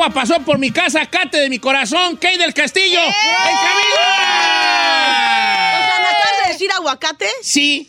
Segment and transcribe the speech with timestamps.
[0.00, 3.00] Agua pasó por mi casa, cate de mi corazón, Key del Castillo.
[3.00, 4.00] ¡En camino!
[5.76, 7.26] O sea, ¿me acabas de decir aguacate?
[7.42, 7.86] Sí,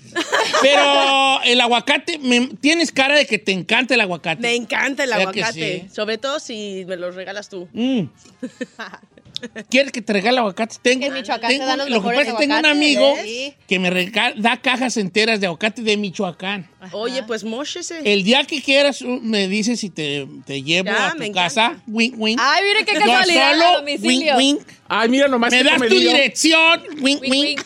[0.62, 4.42] pero el aguacate, me- tienes cara de que te encanta el aguacate.
[4.42, 5.86] Me encanta el ¿Verdad que aguacate.
[5.88, 5.96] sí?
[5.96, 7.70] Sobre todo si me lo regalas tú.
[7.72, 8.02] Mm.
[9.70, 10.80] ¿Quieres que te regale aguacates?
[10.82, 12.98] Tengo, En Michoacán tengo- dan los lo que mejores pasa es que tengo un aguacates,
[12.98, 13.54] amigo ¿ves?
[13.70, 16.68] que me rega- da cajas enteras de aguacate de Michoacán.
[16.94, 18.02] Oye, pues mochese.
[18.04, 21.28] El día que quieras uh, me dices si te, te llevo Ya, a tu me
[21.28, 21.44] encanta.
[21.44, 21.82] casa.
[21.88, 22.40] Wink, wink.
[22.42, 24.36] Ay, mire qué casualidad a solo, domicilio.
[24.38, 24.68] wink, wink.
[24.88, 26.82] Ay, mira nomás Me das tu dirección.
[27.00, 27.62] Wink, Wink, wink.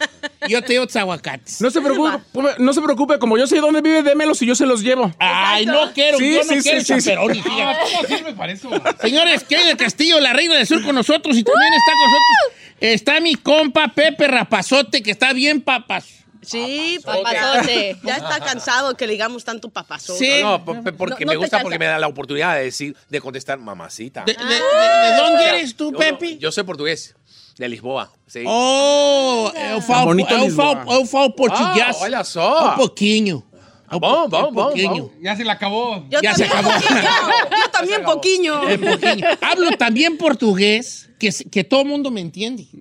[0.48, 1.60] Yo te llevo tus aguacates.
[1.60, 2.18] No se preocupe,
[2.58, 5.12] no se preocupe, como yo sé dónde vive, démelos y yo se los llevo.
[5.18, 7.10] Ay, no quiero, Sí, yo no sí, quiero sí, sí, sí.
[7.10, 8.56] chaperón, fíjate.
[9.02, 12.76] Señores, que del Castillo, la reina del sur con nosotros y también está con nosotros.
[12.80, 16.06] Está mi compa Pepe Rapazote, que está bien papas.
[16.42, 17.96] Sí, Papazote.
[18.02, 20.16] Ya está cansado que le digamos tanto papazo.
[20.16, 20.40] Sí.
[20.42, 22.96] No, po- po- porque No, no me gusta porque me da la oportunidad de decir,
[23.08, 24.24] de contestar mamacita.
[24.24, 26.38] ¿De, de- de- de dónde eres tú, Yo- Pepe?
[26.38, 27.14] Yo soy portugués,
[27.58, 28.10] de Lisboa.
[28.26, 28.42] Sí.
[28.46, 30.76] Oh, eu falo, bonito eu Lisboa.
[30.84, 31.96] falo, eu falo português.
[31.98, 32.72] Ah, olha só.
[32.72, 33.44] Um pouquinho.
[33.92, 35.10] Bom, bom, um bom.
[35.20, 36.04] Ya se la acabó.
[36.08, 36.70] Yo Ya se acabó.
[36.70, 38.62] Yo también poquillo.
[38.62, 39.26] Un pouquinho.
[39.42, 42.68] Hablo también portugués, que, que todo el mundo me entiende.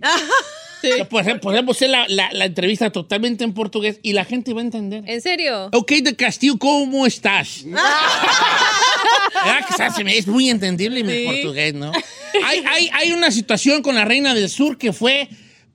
[1.41, 5.03] Podemos hacer la, la- la entrevista totalmente en portugués y la gente va a entender.
[5.07, 5.69] ¿En serio?
[5.73, 7.63] Ok, de Castillo, ¿cómo estás?
[7.65, 7.81] ¿Verdad
[9.67, 11.25] que se- se me- es muy entendible mi Sí.
[11.25, 11.91] portugués, ¿no?
[12.45, 15.27] Hay, hay, hay una situación con la Reina del Sur que fue,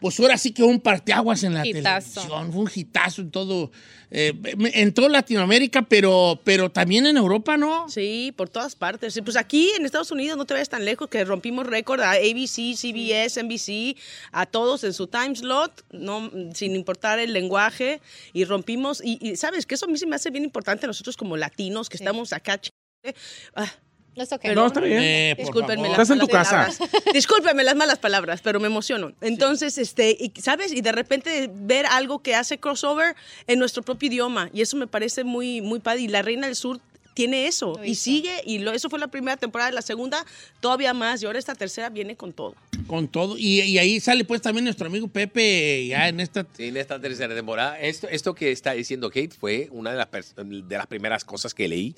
[0.04, 2.20] pues ahora sí que un parteaguas en la Hitazo.
[2.20, 3.70] televisión, fue un hitazo en todo,
[4.10, 4.34] eh,
[4.74, 7.88] en toda Latinoamérica, pero, pero también en Europa, ¿no?
[7.88, 9.14] Sí, por todas partes.
[9.14, 12.10] Sí, Pues aquí en Estados Unidos no te vayas tan lejos que rompimos récord a
[12.10, 13.96] ABC, CBS, NBC,
[14.30, 18.02] a todos en su time slot, no, sin importar el lenguaje,
[18.34, 21.16] y rompimos, y, y sabes que eso a mí se me hace bien importante nosotros
[21.16, 22.60] como latinos que estamos acá.
[22.60, 23.14] ch-
[23.56, 23.72] ah,
[24.16, 24.44] No es ok.
[24.54, 24.98] No, está bien.
[25.02, 26.78] Eh, Discúlpenme las Estás en tu malas casa.
[26.78, 27.04] palabras.
[27.12, 29.12] Discúlpenme las malas palabras, pero me emociono.
[29.20, 30.72] Entonces, este, y, ¿sabes?
[30.72, 33.16] Y de repente ver algo que hace crossover
[33.46, 34.50] en nuestro propio idioma.
[34.52, 36.02] Y eso me parece muy, muy padre.
[36.02, 36.80] Y la Reina del Sur
[37.14, 37.74] tiene eso.
[37.78, 38.02] Lo Y hizo.
[38.04, 38.34] sigue.
[38.44, 39.70] Y lo, eso fue la primera temporada.
[39.72, 40.24] La segunda,
[40.60, 41.22] todavía más.
[41.22, 42.54] Y ahora esta tercera viene con todo.
[42.86, 43.36] Con todo.
[43.38, 46.44] Y, y ahí sale pues también nuestro amigo Pepe, ya en esta...
[46.56, 47.78] Sí, en esta tercera temporada.
[47.80, 51.66] Esto, esto que está diciendo Kate fue una de las, de las primeras cosas que
[51.68, 51.94] leí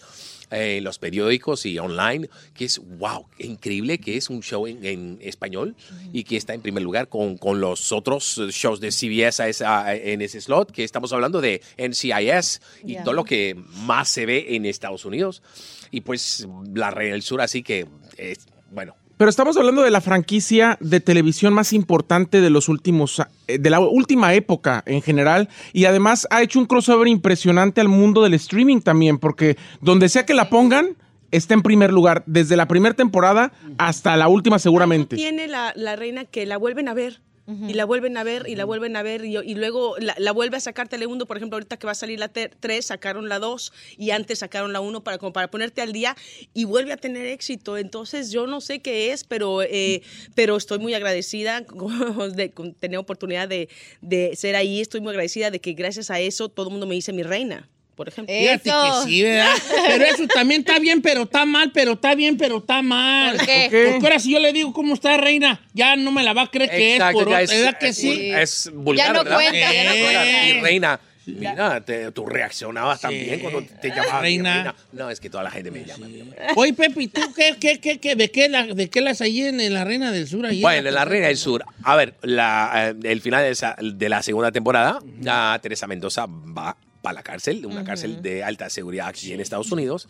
[0.51, 5.19] eh, los periódicos y online, que es, wow, increíble que es un show en, en
[5.21, 5.75] español
[6.13, 9.49] y que está en primer lugar con, con los otros eh, shows de CBS a
[9.49, 13.03] esa- en ese slot, que estamos hablando de NCIS y Ya.
[13.05, 13.55] todo lo que
[13.85, 15.43] más se ve en Estados Unidos.
[15.91, 17.87] Y pues la Reina del Sur, así que,
[18.17, 23.23] es, bueno, Pero estamos hablando de la franquicia de televisión más importante de los últimos,
[23.47, 25.49] eh, de la última época en general.
[25.73, 30.27] Y además ha hecho un crossover impresionante al mundo del streaming también, porque donde sea
[30.27, 30.97] que la pongan,
[31.31, 35.17] está en primer lugar, desde la primera temporada hasta la última seguramente.
[35.17, 37.21] Tiene la, la reina que la vuelven a ver.
[37.47, 40.33] Y la vuelven a ver, y la vuelven a ver, y, y luego la, la
[40.33, 43.39] vuelve a sacar Telemundo, por ejemplo, ahorita que va a salir la 3, sacaron la
[43.39, 46.17] 2, y antes sacaron la 1 para, como para ponerte al día,
[46.55, 47.79] y vuelve a tener éxito.
[47.79, 50.03] Entonces, yo no sé qué es, pero, eh,
[50.35, 51.61] pero estoy muy agradecida
[52.35, 53.69] de con tener oportunidad de,
[54.01, 56.97] de ser ahí, estoy muy agradecida de que gracias a eso todo el mundo me
[56.97, 58.33] dice mi reina, por ejemplo.
[58.35, 59.03] Fíjate Eso.
[59.05, 59.55] que sí, ¿verdad?
[59.89, 63.37] Pero eso también está bien, pero está mal, pero está bien, pero está mal.
[63.37, 63.63] ¿Por qué?
[63.63, 63.89] ¿Por qué?
[63.93, 66.51] Porque ahora si yo le digo cómo está reina, ya no me la va a
[66.51, 68.31] creer que Exacto, es por ¿verdad que es, sí?
[68.31, 69.37] es vulgar, Ya no ¿verdad?
[69.37, 70.47] cuenta, ya no cuenta.
[70.47, 71.01] Y reina.
[71.29, 74.55] Mira, te- tú reaccionabas también cuando te llamaban Reina.
[74.55, 74.75] reina.
[74.93, 76.07] No, es que toda la gente me llama.
[76.55, 79.61] Oye, Pepe, ¿tú qué, qué, qué, qué- de, qué la, de qué las hay en,
[79.61, 80.47] en la Reina del Sur?
[80.47, 81.65] Ahí Bueno, en la Reina del Sur.
[81.83, 86.27] A ver, la, eh, el final de, esa- de la segunda temporada, la Teresa Mendoza
[86.29, 90.09] va para la cárcel, una cárcel de alta seguridad aquí en Estados Unidos.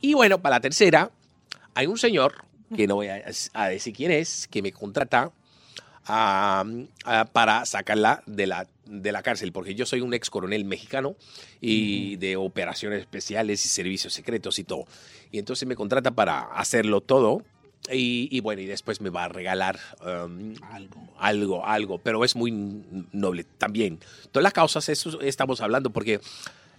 [0.00, 1.10] Y bueno, para la tercera,
[1.74, 2.44] hay un señor,
[2.76, 5.32] que no voy a, a decir quién es, que me contrata
[6.06, 6.64] a-
[7.04, 11.16] a- para sacarla de la, de la cárcel, porque yo soy un ex coronel mexicano
[11.60, 14.84] y de operaciones especiales y servicios secretos y todo.
[15.32, 17.42] Y entonces me contrata para hacerlo todo.
[17.90, 21.08] Y, y bueno, y después me va a regalar um, algo.
[21.18, 22.52] algo, algo, pero es muy
[23.12, 23.98] noble también.
[24.30, 26.20] Todas las causas, eso estamos hablando, porque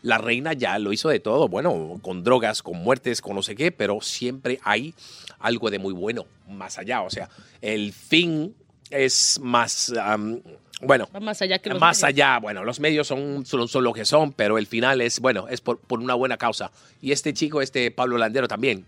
[0.03, 3.55] la reina ya lo hizo de todo, bueno, con drogas, con muertes, con no sé
[3.55, 4.93] qué, pero siempre hay
[5.39, 7.01] algo de muy bueno más allá.
[7.01, 7.29] O sea,
[7.61, 8.55] el fin
[8.89, 10.39] es más, um,
[10.81, 12.09] bueno, Va más allá que los más medios.
[12.09, 15.47] allá, bueno, los medios son, son, son lo que son, pero el final es, bueno,
[15.47, 16.71] es por, por una buena causa.
[17.01, 18.85] Y este chico, este Pablo Landero también,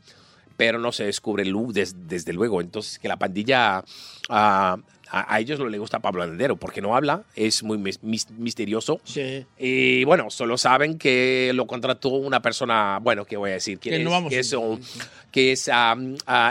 [0.57, 2.61] pero no se descubre luz des- desde luego.
[2.61, 3.83] Entonces, que la pandilla,
[4.29, 4.77] ah,
[5.15, 8.29] a, a ellos no le gusta Pablo Landero porque no habla, es muy mis- mis-
[8.31, 8.99] misterioso.
[9.03, 9.45] Sí.
[9.59, 13.77] Y bueno, solo saben que lo contrató una persona, bueno, ¿qué voy a decir?
[13.79, 14.05] ¿Quién Que es?
[14.05, 14.81] no vamos que a es, un-
[15.31, 15.69] que es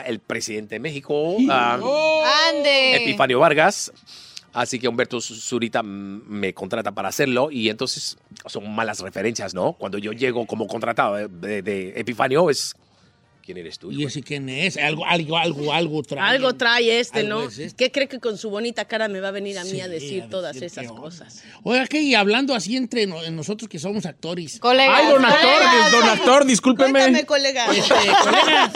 [0.06, 2.96] el presidente de México, ¡Ande!
[2.96, 3.92] Epifanio Vargas.
[4.54, 9.72] Así que Humberto Zurita me contrata para hacerlo y entonces son malas referencias, ¿no?
[9.72, 12.74] Cuando yo llego como contratado de, de- de Epifanio es...
[13.44, 13.90] ¿Quién eres tú?
[13.90, 14.76] ¿Y ese quién es?
[14.76, 16.30] Algo, algo, algo, algo trae.
[16.30, 17.48] Algo trae este, Algo ¿no?
[17.48, 17.76] es este.
[17.84, 19.88] ¿Qué cree que con su bonita cara me va a venir a mí Sí, a
[19.88, 21.42] decir a todas decir esas cosas?
[21.64, 22.00] Oiga, ¿qué?
[22.02, 24.60] Y hablando así entre no- nosotros que somos actores.
[24.60, 24.96] Colegas.
[25.02, 25.92] Ay, don actor, colegas.
[25.92, 26.92] don actor, discúlpeme.
[26.92, 27.66] Cuéntame, colega.
[27.74, 28.72] Este, colegas,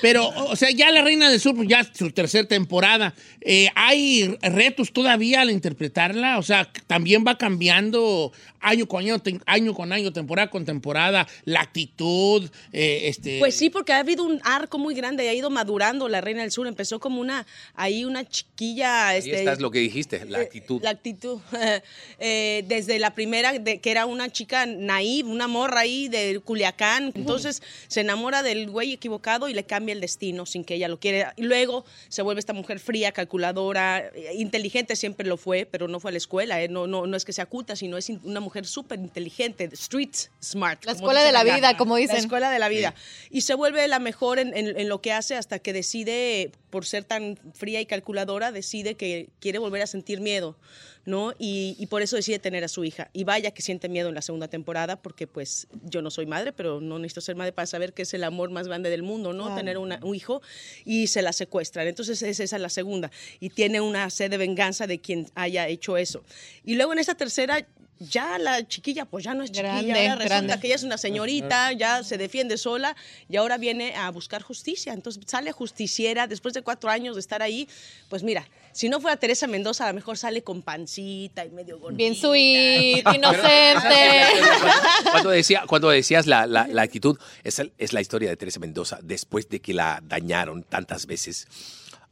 [0.00, 3.14] pero, o sea, ya la Reina del Sur, pues ya su tercera temporada.
[3.40, 6.38] Eh, ¿Hay retos todavía al interpretarla?
[6.38, 11.60] O sea, también va cambiando año con año, año con año, temporada con temporada, la
[11.60, 13.38] actitud, eh, este...
[13.38, 16.42] Pues sí, porque ha habido un arco muy grande y ha ido madurando la Reina
[16.42, 16.66] del Sur.
[16.66, 19.08] Empezó como una, ahí una chiquilla.
[19.08, 20.82] Ahí Este, estás lo que dijiste, la eh, actitud.
[20.82, 21.40] La actitud.
[22.18, 27.12] Eh, desde la primera, de, que era una chica naive, una morra ahí de Culiacán.
[27.14, 30.98] Entonces se enamora del güey equivocado y le cambia el destino sin que ella lo
[30.98, 31.34] quiera.
[31.36, 36.00] Y luego se vuelve esta mujer fría, calculadora, eh, inteligente siempre lo fue, pero no
[36.00, 36.62] fue a la escuela.
[36.62, 40.14] eh, No, no, no es que sea culta, sino es una mujer súper inteligente, street
[40.42, 40.84] smart.
[40.84, 41.54] La escuela de la acá.
[41.56, 42.16] vida, como La dicen.
[42.16, 42.94] escuela de la vida.
[43.30, 46.84] Y se vuelve la mejor en, en- en lo que hace hasta que decide, por
[46.86, 50.56] ser tan fría y calculadora, decide que quiere volver a sentir miedo,
[51.04, 51.32] ¿no?
[51.38, 53.08] Y, y por eso decide tener a su hija.
[53.12, 56.52] Y vaya que siente miedo en la segunda temporada, porque pues yo no soy madre,
[56.52, 59.32] pero no necesito ser madre para saber que es el amor más grande del mundo,
[59.32, 59.54] ¿no?
[59.54, 60.42] Tener una- un hijo
[60.84, 61.86] y se la secuestran.
[61.86, 63.10] Entonces es esa la segunda.
[63.40, 66.24] Y tiene una sed de venganza de quien haya hecho eso.
[66.64, 67.66] Y luego en esa tercera...
[67.98, 70.60] Ya la chiquilla, pues ya no es chiquilla, Grande, ahora resulta grande.
[70.60, 72.94] que ella es una señorita, ya se defiende sola
[73.28, 74.92] y ahora viene a buscar justicia.
[74.92, 77.66] Entonces sale justiciera después de cuatro años de estar ahí.
[78.10, 81.78] Pues mira, si no fuera Teresa Mendoza, a lo mejor sale con pancita y medio
[81.78, 81.96] gordita.
[81.96, 84.26] Bien sweet, inocente.
[85.10, 88.60] cuando decía, cuando decías la, la- la actitud, es, el- es la historia de Teresa
[88.60, 91.46] Mendoza después de que la dañaron tantas veces.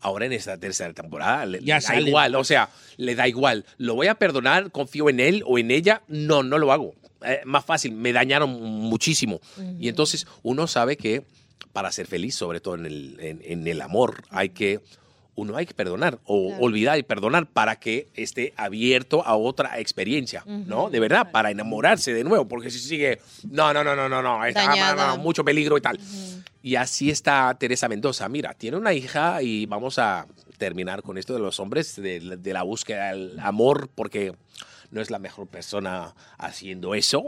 [0.05, 2.09] Ahora en esta tercera temporada le, Ya le da sale.
[2.09, 2.69] igual, o sea,
[2.99, 3.65] le da igual.
[3.79, 4.71] ¿Lo voy a perdonar?
[4.71, 6.03] ¿Confío en él o en ella?
[6.09, 6.95] No, no lo hago.
[7.25, 9.41] Eh, más fácil, me dañaron muchísimo.
[9.81, 11.25] Y entonces uno sabe que
[11.73, 14.81] para ser feliz, sobre todo en el, en- en el amor, hay que
[15.37, 20.43] uno hay que perdonar o olvidar y perdonar para que esté abierto a otra experiencia,
[20.47, 20.91] ¿no?
[20.91, 24.45] De verdad, para enamorarse de nuevo, porque si sigue, no, no, no, no, no, no,
[24.45, 25.99] está, mucho peligro y tal.
[26.63, 28.29] Y así está Teresa Mendoza.
[28.29, 30.27] Mira, tiene una hija y vamos a
[30.57, 34.33] terminar con esto de los hombres, de, de la búsqueda del amor, porque
[34.91, 37.25] no es la mejor persona haciendo eso.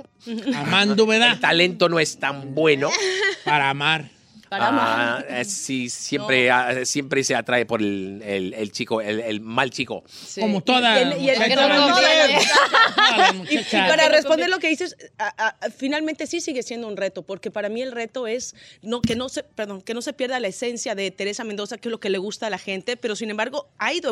[0.55, 1.41] Amando, El ¿verdad?
[1.41, 2.91] talento no es tan bueno.
[3.45, 4.16] Para amar.
[4.59, 9.21] Para Ah, eh, sí, siempre, ah, siempre se atrae por el, el- el chico, el,
[9.21, 10.03] el mal chico.
[10.09, 10.41] Sí.
[10.41, 11.97] Como toda Y no no, no,
[13.89, 17.69] para responder lo que dices, a- a- finalmente sí sigue siendo un reto, porque para
[17.69, 20.95] mí el reto es no, que, no se, perdón, que no se pierda la esencia
[20.95, 23.69] de Teresa Mendoza, que es lo que le gusta a la gente, pero sin embargo
[23.79, 24.11] ha ido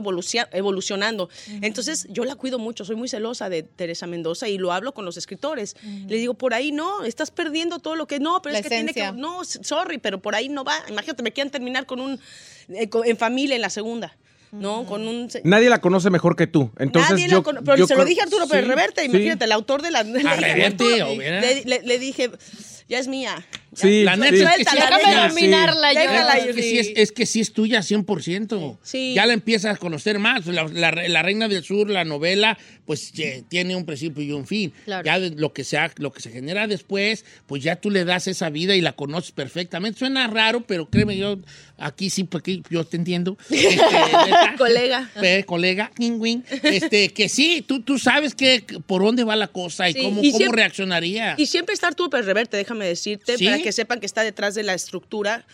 [0.52, 1.28] evolucionando.
[1.62, 5.04] Entonces yo la cuido mucho, soy muy celosa de Teresa Mendoza y lo hablo con
[5.04, 5.76] los escritores.
[6.06, 8.68] Le digo, por ahí no, estás perdiendo todo lo que no, pero La es que
[8.70, 9.00] tiene que...
[9.00, 9.20] esencia.
[9.20, 10.76] No, sorry, pero por ahí no va.
[10.88, 12.20] Imagínate, me quieran terminar con un...
[12.68, 14.16] eh, con- en familia en la segunda,
[14.52, 14.84] ¿no?
[14.86, 15.28] Con un...
[15.44, 16.70] Nadie la conoce mejor que tú.
[16.78, 19.00] Entonces Nadie yo, la cono- Pero yo se lo dije a Arturo Pérez Sí, Reverte,
[19.02, 19.06] sí.
[19.08, 20.02] imagínate, el autor de la.
[20.02, 21.40] le dije, Reverte, Arturo, o bien.
[21.40, 22.30] le, le- le dije,
[22.88, 23.44] ya es mía.
[23.76, 24.43] Sí, La neta sí.
[24.43, 26.00] es que sí, es- Déjame Déjala, dominarla yo.
[26.00, 28.78] déjala es que sí es, es que sí es tuya 100%.
[28.83, 29.14] Sí.
[29.14, 30.47] Ya la empiezas a conocer más.
[30.47, 33.12] La, la- la Reina del Sur, la novela, pues
[33.49, 34.73] tiene un principio y un fin.
[34.85, 35.04] Claro.
[35.04, 38.50] Ya lo que, sea, lo que se genera después, pues ya tú le das esa
[38.50, 39.99] vida y la conoces perfectamente.
[39.99, 41.38] Suena raro, pero créeme, yo
[41.78, 43.37] aquí sí, porque yo te entiendo.
[43.50, 44.57] Este.
[44.59, 45.11] Colega.
[45.47, 49.88] Colega, wing, wing, este, que sí, tú, tú sabes que, por dónde va la cosa
[49.88, 51.35] y Sí, cómo, y cómo siempre- reaccionaría.
[51.38, 53.45] Y siempre está Arturo Pérez Reverte, déjame decirte, ¿Sí?
[53.45, 55.47] para que sepan que está detrás de la estructura.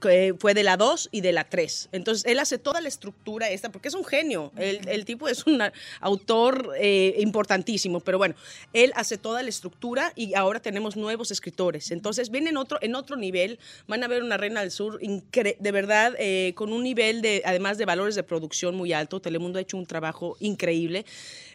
[0.00, 1.90] que fue de la 2 y de la 3.
[1.92, 4.50] Entonces, él hace toda la estructura esta, porque es un genio.
[4.56, 5.62] El, el tipo es un
[6.00, 8.34] autor eh, importantísimo, pero bueno,
[8.72, 11.92] él hace toda la estructura y ahora tenemos nuevos escritores.
[11.92, 15.56] Entonces, vienen en otro, en otro nivel, van a ver una Reina del Sur incre-
[15.60, 19.20] de verdad eh, con un nivel de, además de valores de producción muy alto.
[19.20, 21.04] Telemundo ha hecho un trabajo increíble.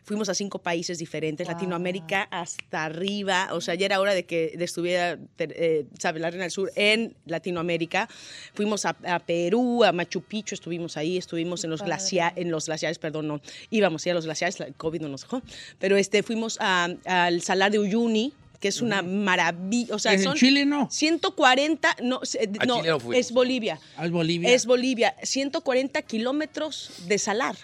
[0.04, 3.50] Fuimos a cinco países diferentes, Latinoamérica hasta arriba.
[3.52, 6.20] O sea, ya era hora de que estuviera, eh, ¿sabe?
[6.20, 8.10] La Reina del Sur en Latinoamérica.
[8.54, 12.66] Fuimos a, a Perú, a Machu Picchu, estuvimos ahí, estuvimos en los, glacia- en los
[12.66, 13.42] glaciares, perdón, no.
[13.70, 15.42] Íbamos a los glaciares, el COVID no nos dejó.
[15.80, 19.94] Pero este, fuimos a- al Salar de Uyuni, que es una maravilla.
[19.96, 20.90] O sea, ¿Es en son Chile, no?
[20.92, 22.22] 140, no,
[22.66, 23.16] no fuimos.
[23.18, 23.80] es Bolivia.
[23.98, 24.50] Ah, es Bolivia.
[24.54, 27.56] Es Bolivia, 140 kilómetros de salar.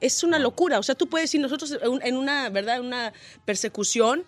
[0.00, 0.78] Es una locura.
[0.78, 2.80] O sea, tú puedes ir nosotros en- una, ¿verdad?
[2.80, 3.12] Una
[3.46, 4.24] persecución,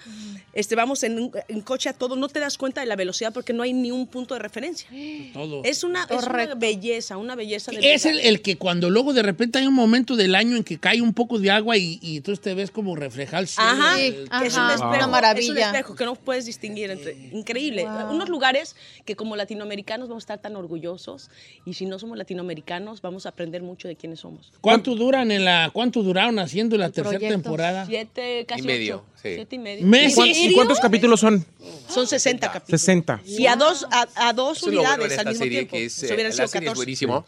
[0.53, 3.33] este, vamos en, un- en coche a todo, no te das cuenta de la velocidad
[3.33, 4.89] porque no hay ni un punto de referencia.
[5.35, 5.63] Todo.
[5.65, 9.23] Es una, es una belleza, una belleza de Es el, el que cuando luego de
[9.23, 12.19] repente hay un momento del año en que cae un poco de agua y, y
[12.19, 13.69] entonces te ves como reflejar el cielo.
[13.71, 14.47] Ajá, Sí, El- ajá.
[14.47, 14.71] es un Wow.
[14.71, 15.53] espejo, Una es maravilla.
[15.53, 17.87] un espejo que no puedes distinguir entre, increíble.
[18.11, 21.31] Unos lugares que como latinoamericanos vamos a estar tan orgullosos
[21.65, 24.53] y si no somos latinoamericanos vamos a aprender mucho de quiénes somos.
[24.61, 27.35] ¿Cuánto duran en la, cuánto duraron haciendo la tercera proyecto.
[27.43, 27.87] temporada?
[27.87, 29.05] Siete, casi Y medio, ocho.
[29.23, 29.35] sí.
[29.35, 29.87] Siete y medio.
[29.87, 30.13] ¿Meses?
[30.13, 31.45] ¿Y cuán- ¿Y cuántos capítulos son?
[31.89, 32.81] Son 60 capítulos.
[32.81, 33.21] 60.
[33.27, 35.45] Y a dos, a, a dos Eso es lo bueno unidades en al esta mismo
[35.45, 35.77] serie, tiempo.
[35.77, 36.75] que es, eh, la serie es 14.
[36.75, 37.27] buenísimo,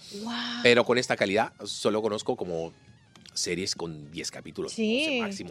[0.62, 2.72] pero con esta calidad solo conozco como
[3.34, 4.98] series con 10 capítulos, Sí.
[5.04, 5.50] 12 máximo.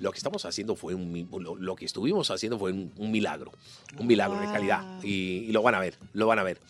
[0.00, 3.52] Lo que estamos haciendo fue un, lo, lo que estuvimos haciendo fue un, un milagro,
[3.98, 6.60] un milagro de calidad y, y lo van a ver, lo van a ver.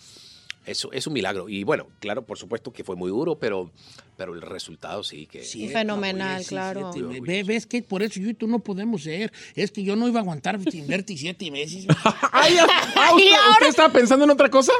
[0.69, 3.71] Eso es un milagro y bueno, claro, por supuesto que fue muy duro, pero,
[4.17, 6.91] pero el resultado sí que Sí, Fenomenal, sí, claro.
[7.23, 9.33] Ve- ¿Ves que por eso yo y tú no podemos ser?
[9.55, 11.87] Es que yo no iba a aguantar sin verte siete meses.
[12.33, 12.65] Ay, ya-
[13.15, 14.73] ¿usted, usted estaba pensando en otra cosa?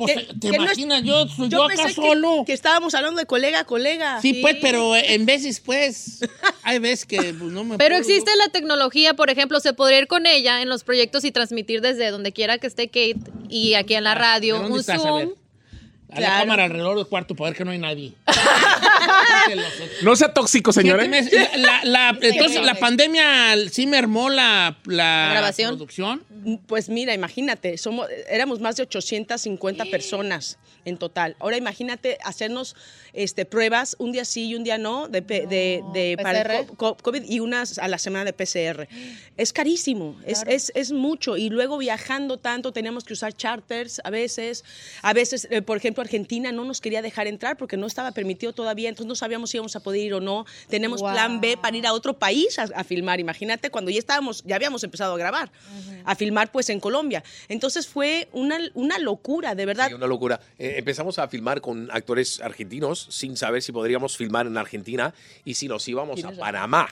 [0.00, 1.02] Pues, Que- ¿Te que no es- imaginas?
[1.04, 2.42] yo soy yo, acá pensé solo.
[2.46, 4.20] Que, estábamos hablando de colega a colega.
[4.22, 6.20] Sí, pues, pero en veces, pues,
[6.62, 9.98] hay veces que pues, no me Pero puedo, existe la tecnología, por ejemplo, se podría
[9.98, 13.16] ir con ella en los proyectos y transmitir desde donde quiera que esté Kate
[13.48, 15.04] y aquí en la radio ¿De dónde un estás?
[15.04, 15.24] A ver.
[15.26, 15.34] Zoom.
[16.12, 18.12] A la cámara alrededor del cuarto para ver que no hay nadie.
[20.02, 21.00] No sea tóxico, señor.
[21.02, 21.50] Siete ¿eh?
[21.58, 25.70] La- la- entonces, la pandemia sí mermó la, la ¿La grabación?
[25.76, 26.24] producción.
[26.66, 31.36] Pues mira, imagínate, somos, éramos más de 850 personas en total.
[31.40, 32.74] Ahora imagínate hacernos
[33.12, 37.88] este, pruebas un día sí y un día no de, para COVID y unas a
[37.88, 38.88] la semana de PCR.
[39.36, 41.36] Es carísimo, es, es, es mucho.
[41.36, 44.64] Y luego viajando tanto, teníamos que usar charters a veces.
[45.02, 48.52] A veces, eh, por ejemplo, Argentina no nos quería dejar entrar porque no estaba permitido
[48.52, 50.44] todavía, entonces no sabíamos si íbamos a poder ir o no.
[50.68, 51.12] Tenemos Wow.
[51.12, 53.18] plan B para ir a otro país a, a filmar.
[53.20, 55.50] Imagínate cuando ya estábamos, ya habíamos empezado a grabar,
[56.04, 57.22] a filmar pues en Colombia.
[57.48, 59.88] Entonces fue una, una locura, de verdad.
[59.88, 60.40] Sí, una locura.
[60.58, 65.54] Eh, empezamos a filmar con actores argentinos sin saber si podríamos filmar en Argentina y
[65.54, 66.88] si nos íbamos a Panamá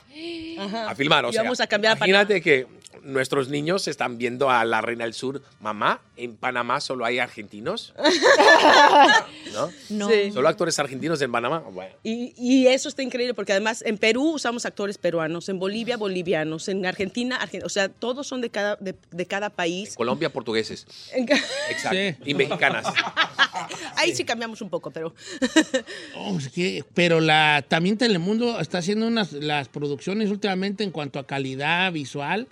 [0.87, 1.25] a filmar.
[1.25, 2.67] O sea, Íbamos a cambiar a imagínate que
[3.03, 5.41] nuestros niños están viendo a la Reina del Sur.
[5.61, 7.93] Mamá, en Panamá solo hay argentinos.
[9.53, 9.69] ¿No?
[9.89, 10.09] No.
[10.09, 10.31] Sí.
[10.31, 11.59] Solo actores argentinos en Panamá.
[11.71, 11.93] Bueno.
[12.03, 16.67] Y, y eso está increíble porque además en Perú usamos actores peruanos, en Bolivia bolivianos,
[16.69, 19.95] en Argentina, argen- o sea, todos son de cada, de, de cada país.
[19.95, 20.85] Colombia, portugueses.
[21.13, 21.97] En ca- Exacto.
[21.97, 22.15] Sí.
[22.29, 22.85] Y mexicanas.
[23.95, 25.13] Ahí sí cambiamos un poco, pero
[26.15, 31.19] Oh, es que- pero la, también Telemundo está haciendo unas las producciones últimamente en cuanto
[31.19, 32.47] a calidad visual,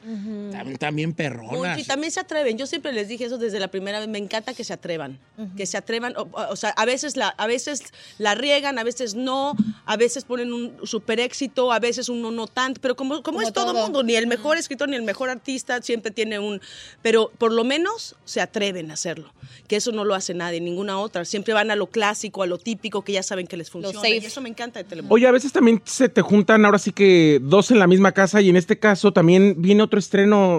[0.51, 1.79] también, también perronas.
[1.79, 2.57] y también se atreven.
[2.57, 4.07] Yo siempre les dije eso desde la primera vez.
[4.07, 5.19] Me encanta que se atrevan,
[5.55, 6.13] que se atrevan.
[6.17, 7.83] O, o sea, a veces la, a veces
[8.17, 12.47] la riegan, a veces no, a veces ponen un super éxito, a veces uno no
[12.47, 12.81] tanto.
[12.81, 13.83] Pero como, como, es todo, todo.
[13.83, 16.61] mundo, ni el mejor escritor ni el mejor artista siempre tiene un.
[17.01, 19.33] Pero por lo menos se atreven a hacerlo.
[19.67, 21.25] Que eso no lo hace nadie, ninguna otra.
[21.25, 24.07] Siempre van a lo clásico, a lo típico, que ya saben que les funciona.
[24.07, 25.13] Y eso me encanta de Telemundo.
[25.13, 28.41] Oye, a veces también se te juntan ahora sí que dos en la misma casa
[28.41, 30.16] y en este caso también viene otro estreno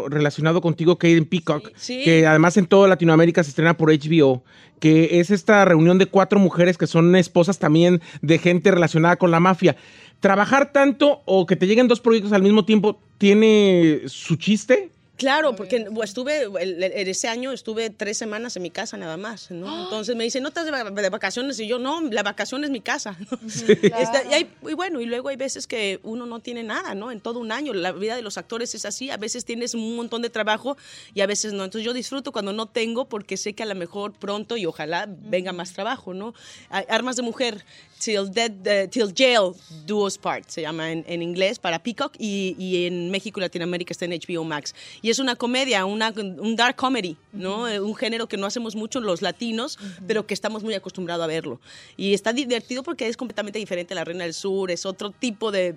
[0.08, 2.02] relacionado contigo, Kate en Peacock, Sí.
[2.04, 4.42] que además en toda Latinoamérica se estrena por HBO,
[4.78, 9.30] que es esta reunión de cuatro mujeres que son esposas también de gente relacionada con
[9.30, 9.76] la mafia.
[10.20, 14.90] ¿Trabajar tanto o que te lleguen dos proyectos al mismo tiempo tiene su chiste?
[15.18, 19.50] Claro, porque estuve, el- el- ese año estuve tres semanas en mi casa nada más,
[19.50, 19.84] ¿no?
[19.84, 21.58] Entonces me dicen, ¿no estás de, va- de vacaciones?
[21.58, 23.16] Y yo, no, la vacación es mi casa.
[23.68, 27.10] Y, hay- y bueno, y luego hay veces que uno no tiene nada, ¿no?
[27.10, 29.96] En todo un año, la vida de los actores es así, a veces tienes un
[29.96, 30.76] montón de trabajo
[31.14, 31.64] y a veces no.
[31.64, 35.06] Entonces yo disfruto cuando no tengo porque sé que a lo mejor pronto y ojalá
[35.08, 36.32] venga más trabajo, ¿no?
[36.70, 37.64] Armas de Mujer,
[37.98, 39.52] Till, Dead, eh, Till Jail,
[39.86, 43.92] Duos Part, se llama en, en inglés para Peacock y, y en México y Latinoamérica
[43.92, 44.74] está en HBO Max.
[45.02, 47.68] Y es una comedia, una, un dark comedy, ¿no?
[47.68, 51.26] Eh, Un género que no hacemos mucho los latinos, pero que estamos muy acostumbrados a
[51.26, 51.60] verlo.
[51.96, 55.50] Y está divertido porque es completamente diferente a La Reina del Sur, es otro tipo
[55.50, 55.74] de,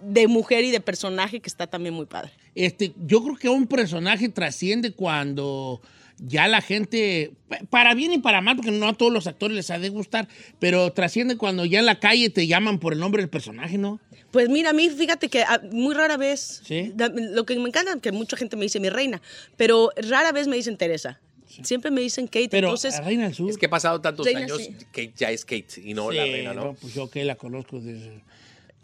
[0.00, 2.32] de mujer y de personaje que está también muy padre.
[2.54, 5.80] Este, yo creo que un personaje trasciende cuando
[6.18, 9.54] ya la gente, pa- para bien y para mal, porque no a todos los actores
[9.56, 12.98] les ha de gustar, pero trasciende cuando ya en la calle te llaman por el
[12.98, 14.00] nombre del personaje, ¿no?
[14.30, 16.92] Pues mira, a mí fíjate que ah, muy rara vez, Sí.
[16.96, 19.20] lo que me encanta es que mucha gente me dice mi reina,
[19.56, 21.20] pero rara vez me dicen Teresa.
[21.62, 22.94] Siempre me dicen Kate, Pero entonces...
[22.98, 23.48] la Reina del Sur.
[23.48, 24.74] Es que ha pasado tantos Reina, años, sí.
[24.90, 26.74] Kate ya es Kate y no Sí, la reina, ¿no?
[26.74, 28.20] Pues yo que la conozco desde.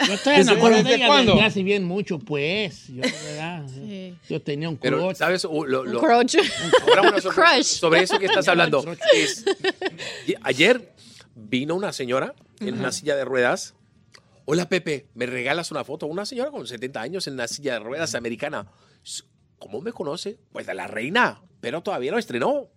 [0.06, 1.32] Yo estoy ¿Desde enamorado de ella ¿Cuándo?
[1.34, 2.88] desde hace bien mucho, pues.
[2.88, 3.64] Yo, ¿verdad?
[4.28, 5.16] yo tenía un Pero, crush.
[5.16, 5.44] ¿sabes?
[5.44, 6.36] Uh, Lo, lo- Crush.
[6.88, 7.64] Ahora una sobre, Crush.
[7.64, 8.84] sobre eso que estás hablando.
[9.14, 9.44] es-
[10.42, 10.92] ayer
[11.34, 13.74] vino una señora en una silla de ruedas.
[14.44, 16.06] Hola, Pepe, ¿me regalas una foto?
[16.06, 18.66] Una señora con 70 años en una silla de ruedas americana.
[19.58, 20.38] ¿Cómo me conoce?
[20.52, 22.68] Pues de la reina, pero todavía no estrenó.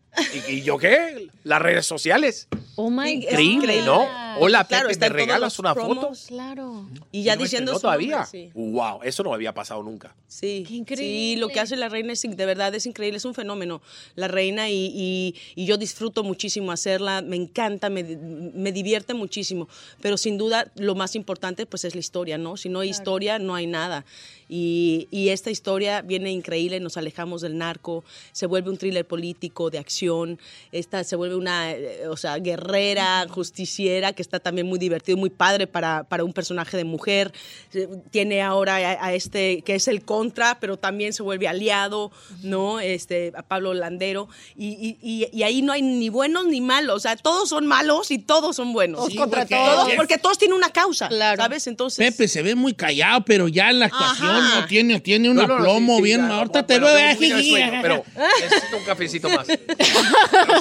[0.47, 1.27] ¿Y, y yo qué?
[1.43, 2.47] Las redes sociales.
[2.75, 3.31] Oh my Sí, God.
[3.31, 3.85] Increíble, increíble.
[3.85, 4.24] ¿no?
[4.39, 5.95] Hola, Claro, Pepe, ¿me todos regalas una promos.
[6.21, 6.27] foto?
[6.27, 6.89] Claro.
[7.11, 8.17] Y ya no diciendo su todavía.
[8.21, 8.51] nombre, sí.
[8.53, 10.15] Wow, eso no había pasado nunca.
[10.27, 11.41] Sí, Qué sí, increíble.
[11.41, 13.81] lo que hace la reina es de verdad es increíble, es un fenómeno.
[14.15, 19.67] La reina y, y- y yo disfruto muchísimo hacerla, me encanta, me, me divierte muchísimo,
[20.01, 22.57] pero sin duda lo más importante pues es la historia, ¿no?
[22.57, 24.05] Si no hay historia no hay nada.
[24.47, 29.71] Y, y esta historia viene increíble, nos alejamos del narco, se vuelve un thriller político
[29.71, 30.39] de acción,
[30.71, 35.29] esta se vuelve una, eh, o sea, guerrera, justiciera, que está también muy divertido, muy
[35.29, 37.31] padre para, para un personaje de mujer.
[37.73, 42.11] Eh, Tiene ahora a, a este, que es el contra, pero también se vuelve aliado,
[42.43, 42.79] ¿no?
[42.79, 44.27] Este, a Pablo Landero.
[44.55, 48.09] Y, y- y- ahí no hay ni buenos ni malos, o sea, todos son malos
[48.11, 49.01] y todos son buenos.
[49.01, 51.41] Todos contra porque- Todos, porque todos tienen una causa, Claro.
[51.41, 51.67] ¿sabes?
[51.67, 52.05] Entonces...
[52.11, 54.61] Pepe se ve muy callado, pero ya en la actuación Ajá.
[54.61, 56.27] no tiene, tiene un No, no, no, aplomo sí, sí, bien.
[56.27, 58.03] ya, Ahorita te veo sueño, pero
[58.41, 59.47] necesito un cafecito más.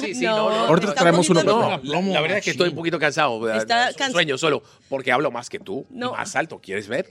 [0.04, 2.98] Sí, sí, no, no, Ahorita traemos uno la, la verdad es que estoy un poquito
[2.98, 3.40] cansado.
[4.12, 5.86] Sueño solo, porque hablo más que tú.
[5.90, 6.12] No.
[6.12, 7.08] más alto, ¿quieres ver?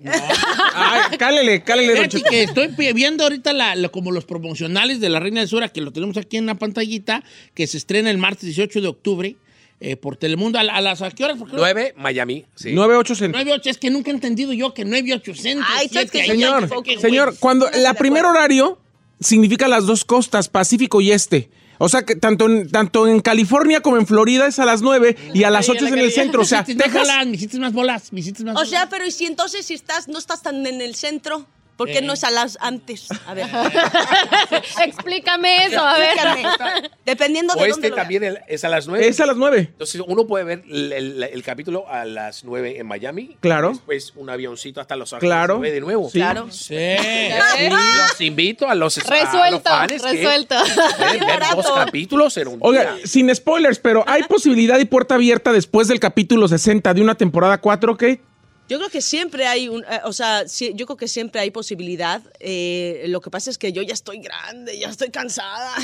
[0.74, 2.30] Ay, cálele, cálele, don Fíjate Cheto.
[2.30, 5.82] que estoy viendo ahorita la- la- como los promocionales de La Reina del Sur, que
[5.82, 9.36] lo tenemos aquí en la pantallita, que se estrena el martes 18 de octubre
[9.80, 10.60] eh, por Telemundo.
[10.60, 11.38] ¿A, la- a las a qué horas?
[11.38, 12.46] Porque 9, Miami.
[12.56, 12.72] Sí.
[12.74, 13.46] 98 centavos.
[13.46, 15.68] 9 es que nunca he entendido yo que 9 centos.
[15.70, 16.70] Ay, sabes que Señor,
[17.02, 18.00] señor, cuando de la acuerdo.
[18.00, 18.80] primer horario
[19.20, 21.50] significa las dos costas, Pacífico y Este.
[21.80, 25.16] O sea que tanto en, tanto en California como en Florida es a las 9
[25.34, 26.42] y a las 8 es en el centro.
[26.42, 27.08] O sea, Me hiciste más Texas.
[27.08, 28.70] bolas, me hiciste más bolas, me hiciste más O bolas.
[28.70, 31.46] sea, pero ¿y si entonces si estás, no estás tan en el centro?
[31.78, 32.02] ¿Por qué Eh.
[32.04, 33.08] no es a las antes?
[33.28, 33.48] A ver.
[34.86, 36.18] Explícame eso, a ver.
[36.18, 36.90] Explícame.
[37.06, 38.36] Dependiendo de O dónde este lo también veas.
[38.36, 39.08] el- es a las 9.
[39.08, 39.58] Es a las 9.
[39.72, 43.38] Entonces uno puede ver el, el- el capítulo a las 9 en Miami.
[43.40, 43.70] Claro.
[43.72, 45.30] Después un avioncito hasta Los Ángeles.
[45.30, 45.56] Claro.
[45.58, 46.10] 9 de nuevo.
[46.10, 46.20] Sí.
[46.20, 46.52] Claro.
[46.52, 46.76] Sí.
[46.76, 50.56] Y los invito a los, a los Resuelto, fans que resuelto.
[50.98, 51.74] pueden ver dos barato.
[51.76, 53.08] capítulos en un Oiga, día.
[53.08, 57.58] sin spoilers, pero ¿hay posibilidad y puerta abierta después del capítulo 60 de una temporada
[57.60, 58.22] 4, Kate?
[58.70, 62.22] Yo creo que siempre hay, un, eh, o sea, yo creo que siempre hay posibilidad.
[62.40, 65.76] Eh, lo que pasa es que yo ya estoy grande, ya estoy cansada.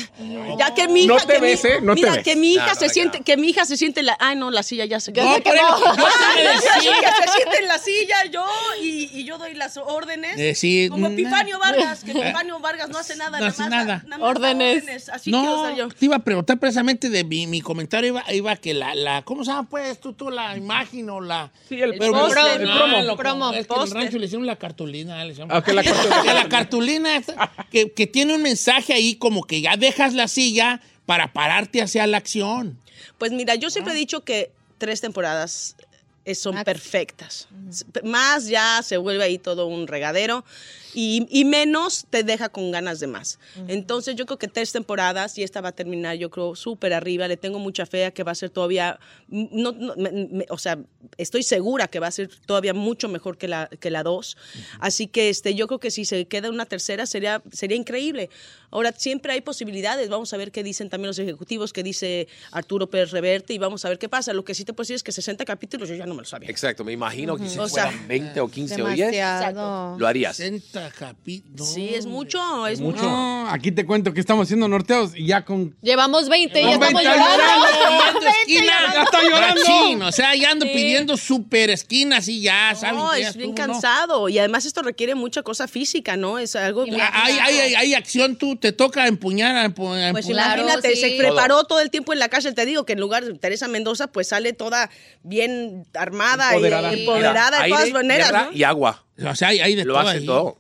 [0.58, 1.80] Ya que mi hija, No te que mi- ves, ¿eh?
[1.82, 2.24] No te mira, ves.
[2.24, 4.38] que mi hija No, se te siente, que mi hija se siente en la, ay
[4.38, 8.26] no, la silla ya se No, pero yo te que se siente en la silla
[8.32, 8.46] yo
[8.82, 10.40] y, y yo doy las órdenes.
[10.40, 13.62] Eh, sí, como mm, Epifanio Vargas, que Epifanio Vargas no hace nada, No nada hace
[13.64, 14.04] más, nada.
[14.08, 15.10] nada más Órdenes.
[15.10, 15.90] Así No, ser yo.
[15.90, 19.44] te iba a preguntar precisamente de mi, mi comentario, iba, iba que la, la, ¿cómo
[19.44, 21.52] se llama pues tú, tú la imagen o la...
[21.68, 22.14] Sí, el, Pero
[22.78, 23.02] promo.
[23.04, 25.24] lo- Promo, Es que en el rancho le hicieron la cartulina.
[25.26, 26.22] le hicieron- Ah, la cartulina.
[26.24, 30.28] Que la cartulina esta, que, que tiene un mensaje ahí como que ya dejas la
[30.28, 32.78] silla para pararte hacia la acción.
[33.18, 33.72] Pues mira, yo Ah.
[33.72, 35.76] siempre he dicho que tres temporadas
[36.26, 37.48] eh, son perfectas.
[38.04, 40.46] Más ya se vuelve ahí todo un regadero
[40.94, 43.40] y, y menos te deja con ganas de más.
[43.68, 47.28] Entonces yo creo que tres temporadas y esta va a terminar yo creo súper arriba.
[47.28, 50.46] Le tengo mucha fe a que va a ser todavía, mm, no, no, me- me-
[50.50, 50.80] o sea,
[51.18, 54.38] estoy segura que va a ser todavía mucho mejor que la, que la dos.
[54.80, 58.30] Así que este, yo creo que si se queda una tercera sería, sería increíble.
[58.72, 60.10] Ahora, siempre hay posibilidades.
[60.10, 63.84] Vamos a ver qué dicen también los ejecutivos, qué dice Arturo Pérez Reverte y vamos
[63.86, 64.32] a ver qué pasa.
[64.34, 66.26] Lo que sí te puedo decir es que 60 capítulos yo ya no me lo
[66.28, 66.50] sabía.
[66.50, 69.98] Exacto, me imagino que si O sea, fueran 20 o 15 o 10, Demasiado.
[69.98, 70.36] lo harías.
[70.36, 71.74] 60 capítulos.
[71.74, 73.02] Sí, es mucho, es mucho.
[73.04, 75.76] No, aquí te cuento que estamos haciendo norteos y ya con...
[75.82, 77.66] Llevamos 20 y ya estamos 20 llorando.
[77.84, 78.74] Tomando esquina.
[78.94, 79.62] Ya está llorando.
[79.62, 80.72] Machín, o sea, ya ando Sí.
[80.74, 82.74] pidiendo super esquinas y ya.
[82.94, 83.74] No, ya es bien estuvo, ¿no?
[83.74, 84.30] cansado.
[84.30, 86.40] Y además esto requiere mucha cosa física, ¿no?
[86.40, 87.00] Es algo bien.
[87.02, 90.24] Hay, hay, hay, hay acción, tú te toca empuñar, Pues empuñar.
[90.26, 91.02] Claro, imagínate, sí.
[91.02, 92.54] se preparó todo el tiempo en la cárcel.
[92.56, 94.90] Te digo que en lugar de Teresa Mendoza, pues sale toda
[95.24, 96.94] bien armada Empoderada.
[96.96, 98.58] y empoderada de Aire, todas maneras, tierra ¿no?
[98.58, 99.04] y agua.
[99.28, 100.26] O sea, hay, hay de Lo todo hace ahí.
[100.26, 100.58] todo.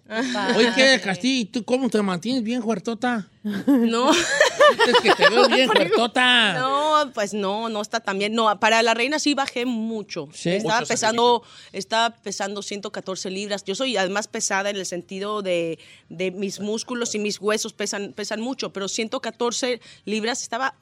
[0.55, 1.41] Oye, ¿qué, Castillo?
[1.41, 3.27] ¿Y tú cómo te mantienes bien, huertota?
[3.43, 4.11] No.
[4.11, 6.53] Es que te veo bien, huertota.
[6.59, 8.33] No, pues no, no está tan bien.
[8.33, 10.27] No, para la reina sí bajé mucho.
[10.33, 10.49] Sí.
[10.49, 13.63] Estaba Mucho pesando, estaba pesando 114 libras.
[13.63, 18.13] Yo soy además pesada en el sentido de, de mis músculos y mis huesos pesan,
[18.13, 20.75] pesan mucho, pero 114 libras estaba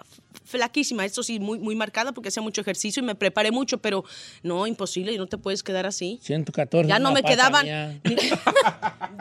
[0.45, 1.05] flaquísima.
[1.05, 4.03] Esto sí, muy, muy marcada porque hacía mucho ejercicio y me preparé mucho, pero
[4.43, 6.19] no, imposible, y no te puedes quedar así.
[6.23, 6.87] 114.
[6.87, 7.99] Ya no me quedaban,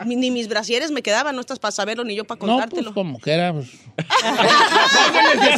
[0.05, 2.93] ni, ni mis brasieres me quedaban, no estás para saberlo ni yo para No, contártelo.
[2.93, 3.53] pues como que era.
[3.53, 3.67] Pues.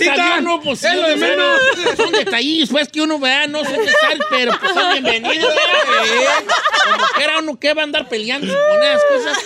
[0.04, 1.60] sabía uno, pues, Es lo de menos.
[1.98, 5.54] Son detallillos, pues, que uno vea, no sé qué tal, pero pues son bienvenidos.
[5.54, 6.44] ¿eh?
[6.92, 9.38] Como que era uno que va a andar peleando con esas cosas.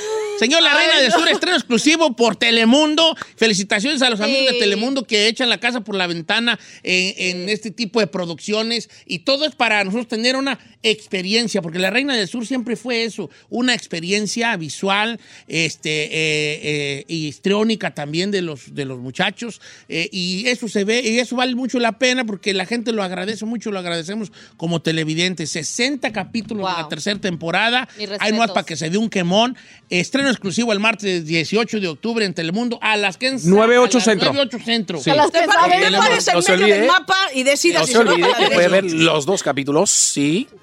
[0.43, 3.15] Señor La Reina del Sur, estreno exclusivo por Telemundo.
[3.37, 4.59] Felicitaciones a los amigos de.
[4.59, 8.89] Telemundo que echan la casa por la ventana en, en este tipo de producciones.
[9.05, 13.03] Y todo es para nosotros tener una experiencia, porque La Reina del Sur siempre fue
[13.03, 16.09] eso, una experiencia visual este, eh,
[16.63, 19.61] eh, y histriónica también de los, de los muchachos.
[19.89, 23.01] Eh, y eso se ve, y eso vale mucho la pena porque la gente lo
[23.03, 25.49] agradece mucho, lo agradecemos como televidentes.
[25.51, 26.89] 60 capítulos de la Wow.
[26.89, 27.87] tercera temporada.
[28.19, 29.55] Hay más para que se dé un quemón.
[29.89, 34.03] Estreno exclusivo el martes 18 de octubre en Telemundo a las que 9-8 a las
[34.03, 34.33] centro.
[34.33, 34.99] 9-8 centro.
[35.05, 35.91] A las que saben.
[35.91, 36.79] te pares en No se medio olvide.
[36.79, 40.47] del mapa y decidas No si se olvide puede ver los dos capítulos si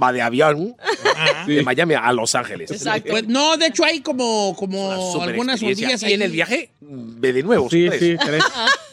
[0.00, 0.76] va de avión
[1.46, 2.70] de Miami a Los Ángeles.
[2.70, 3.10] Exacto.
[3.10, 7.32] Pues no, de hecho hay como, como algunas ondillas Y ahí en el viaje ve
[7.32, 7.68] de nuevo.
[7.70, 8.00] Sí, ¿sabes?
[8.00, 8.42] sí, tres.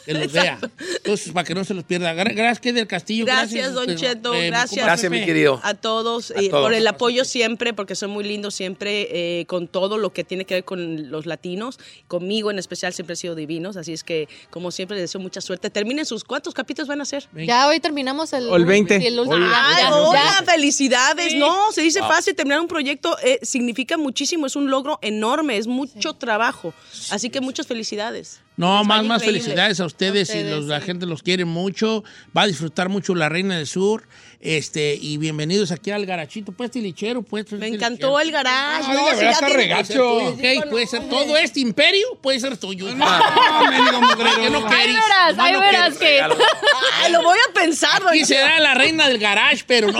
[0.06, 0.58] que los vea.
[0.96, 2.12] Entonces, para que no se los pierda.
[2.14, 3.24] Gra- Gracias, que del Castillo.
[3.26, 4.84] Gracias, Don Cheto, eh, gracias.
[4.84, 5.60] Gracias, mi querido.
[5.62, 6.64] A todos, A eh, todos.
[6.64, 9.08] por el apoyo siempre, porque son muy lindos siempre
[9.40, 11.78] eh, con todo lo que tiene que ver con los latinos.
[12.08, 15.40] Conmigo en especial siempre han sido divinos, así es que como siempre les deseo mucha
[15.40, 15.70] suerte.
[15.70, 17.28] Terminen sus, ¿cuántos capítulos van a hacer?
[17.34, 19.00] Ya hoy terminamos el, O el 20.
[19.00, 19.36] sí, el último.
[19.36, 20.44] Hoy- Ya, hola, ya.
[20.52, 20.89] felicidades.
[21.38, 25.66] No, se dice fácil terminar un proyecto, eh, significa muchísimo, es un logro enorme, es
[25.66, 26.74] mucho trabajo.
[27.10, 28.40] Así que muchas felicidades.
[28.56, 29.40] No, Les más, más increíble.
[29.42, 32.04] felicidades a ustedes, A ustedes, y los- la gente los quiere mucho,
[32.36, 34.06] va a disfrutar mucho La Reina del Sur,
[34.42, 37.52] este, y bienvenidos aquí al garachito, pues tilichero, pues.
[37.52, 38.86] Me encantó el garage.
[38.88, 40.16] Ay, no, verdad está regacho.
[40.28, 42.86] Ok, puede ser todo este imperio, puede ser tuyo.
[42.86, 44.40] Mugrero.
[44.40, 46.20] ¿Qué no Ahí verás, ahí verás que...
[46.20, 49.98] Ay, lo voy a pensar, Aquí don será la reina del garage, pero no.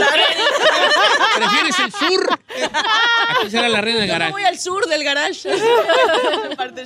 [1.36, 2.38] ¿Prefieres el sur?
[3.28, 4.32] Aquí será la reina del Yo garage.
[4.32, 5.50] voy al sur del garage.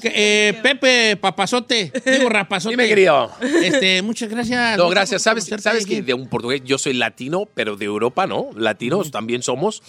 [0.03, 2.73] Eh, Pepe Papazote, digo Rapazote.
[2.73, 3.31] Dime, querido.
[3.41, 4.77] Este, muchas gracias.
[4.77, 5.23] No, gracias.
[5.23, 8.51] Sabes, sabes que de un portugués, yo soy latino, pero de Europa, ¿no?
[8.57, 9.83] Latinos también somos,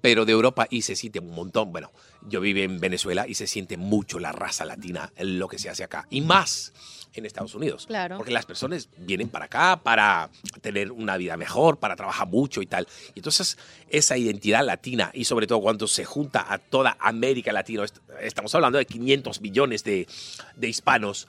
[0.00, 1.72] pero de Europa y se siente un montón.
[1.72, 1.92] Bueno,
[2.28, 5.68] yo vivo en Venezuela y se siente mucho la raza latina, en lo que se
[5.70, 6.06] hace acá.
[6.10, 6.72] Y más
[7.14, 7.84] en Estados Unidos.
[7.86, 8.16] Claro.
[8.16, 10.30] Porque las personas vienen para acá para
[10.62, 12.88] tener una vida mejor, para trabajar mucho y tal.
[13.14, 13.58] Y entonces,
[13.90, 18.54] esa identidad latina, y sobre todo cuando se junta a toda América Latina, est- estamos
[18.54, 20.08] hablando de 500 millones de,
[20.56, 21.28] de hispanos,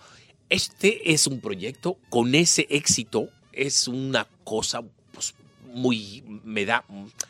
[0.49, 4.83] este es un proyecto con ese éxito, es una cosa
[5.73, 6.85] muy, me da,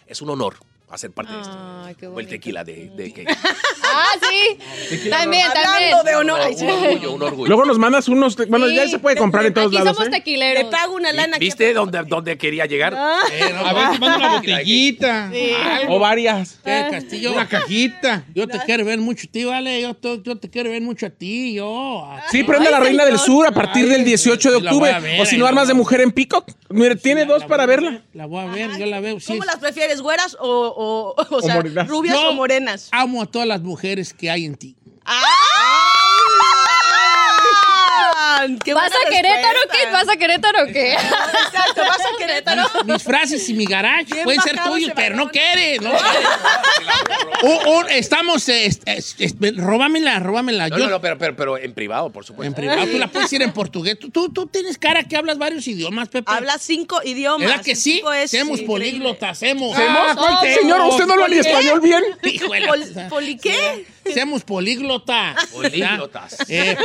[0.05, 0.57] es un honor
[0.95, 1.57] hacer parte de esto.
[1.85, 3.37] Ay, qué Como el tequila de, de Kate.
[3.95, 5.09] Ah, sí.
[5.09, 5.91] También, también.
[6.03, 6.39] de honor.
[6.49, 6.65] Un sí.
[6.65, 7.47] orgullo, un orgullo.
[7.47, 8.35] Luego nos mandas unos.
[8.47, 8.75] Bueno, Sí.
[8.75, 9.95] ya se puede comprar en todos Aquí lados.
[9.95, 10.11] somos ¿eh?
[10.11, 10.63] tequileros.
[10.63, 11.37] Le pago una lana.
[11.37, 12.93] ¿Viste dónde, dónde quería llegar?
[13.31, 15.31] Eh, no, A ver si manda una botellita.
[15.89, 16.59] O varias.
[16.63, 17.33] ¿qué, Castillo?
[17.33, 18.25] Una cajita.
[18.33, 19.81] Yo te quiero ver mucho a ti, ¿vale?
[19.81, 22.05] Yo te, yo te quiero ver mucho a ti, yo.
[22.05, 24.91] a Sí, prende la Reina del Sur a partir del 18 de sí, octubre.
[24.91, 26.49] a O si no, armas de a mujer en Peacock.
[26.69, 27.91] Mire, tiene dos para a verla.
[27.91, 29.19] ver, La voy a ver, yo la veo.
[29.19, 30.47] Sí, ¿Cómo las prefieres, güeras o,
[31.29, 31.87] o, o, sea, morenas.
[31.87, 32.89] rubias Yo o morenas?
[32.91, 34.75] Amo a todas las mujeres que hay en ti.
[35.05, 35.92] ¡Ah!
[38.63, 39.91] ¡Qué ¿Vas buena a Querétaro o qué?
[39.91, 40.93] ¿Vas a Querétaro o qué?
[40.93, 42.63] Exacto, vas a Querétaro.
[42.85, 45.31] Mis frases y mi garage pueden ser tuyos, pero no balón.
[45.31, 45.91] quiere, no
[47.41, 47.53] quiere.
[47.67, 50.69] Un- un- estamos, eh, est- est- est- róbamela, róbamela.
[50.69, 52.47] No, Yo- no, no, pero, pero, pero en privado, por supuesto.
[52.47, 53.97] En privado, tú la puedes decir en portugués.
[53.99, 56.31] Tú, tú, tú tienes cara que hablas varios idiomas, Pepe.
[56.31, 57.47] Habla cinco idiomas.
[57.47, 58.01] ¿Verdad que sí?
[58.15, 58.65] Es increíble.
[58.65, 59.77] políglotas, hemos.
[59.77, 60.53] Ah, ¿cuál ¿cuál?
[60.53, 62.03] Señor, ¿usted no habla ni español bien?
[63.09, 63.85] ¿Poli qué?
[64.11, 65.45] Seamos políglotas.
[65.47, 66.37] Políglotas.
[66.49, 66.77] Eh,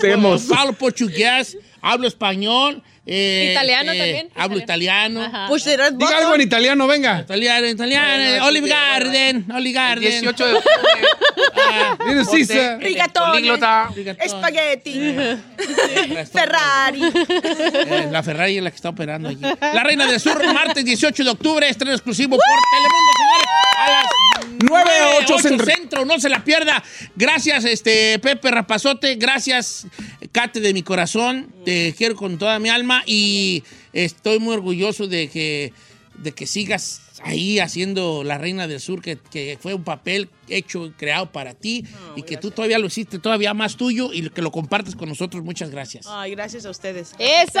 [0.00, 0.50] Semos.
[0.50, 4.30] Hablo portugués, hablo español, eh, Italiano eh, también.
[4.34, 5.48] Hablo italiano.
[5.62, 7.20] The red Diga algo en italiano, venga.
[7.20, 8.24] Italiano, italiano.
[8.24, 10.10] No, no, Olive Garden, Olive Garden.
[10.10, 11.02] 18 de octubre.
[11.56, 11.96] Ah.
[12.80, 13.30] Rigatone.
[13.32, 13.90] Políglota.
[14.20, 15.14] Espagueti.
[16.32, 17.00] Ferrari.
[17.00, 17.02] Ferrari.
[17.02, 19.42] Eh, la Ferrari es la que está operando allí.
[19.42, 22.40] La Reina del Sur, martes 18 de octubre, estreno exclusivo por
[22.70, 23.46] Telemundo, señores.
[23.76, 24.06] A las
[24.64, 25.66] 9 a 8 8 centro.
[25.66, 26.04] centro.
[26.04, 26.82] no se la pierda.
[27.16, 29.16] Gracias, este Pepe Rapazote.
[29.16, 29.86] Gracias,
[30.32, 31.52] Cate de mi corazón.
[31.64, 35.72] Te quiero con toda mi alma y estoy muy orgulloso de que,
[36.18, 40.86] de que sigas ahí haciendo La Reina del Sur, que, que fue un papel hecho
[40.86, 41.84] y creado para ti
[42.16, 45.44] y que tú todavía lo hiciste todavía más tuyo y que lo compartes con nosotros.
[45.44, 46.06] Muchas gracias.
[46.08, 47.12] Ay, gracias a ustedes.
[47.18, 47.60] ¡Eso!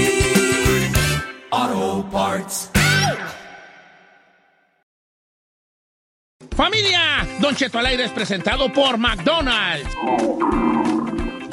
[6.55, 9.89] Familia, Don Cheto al aire es presentado por McDonald's.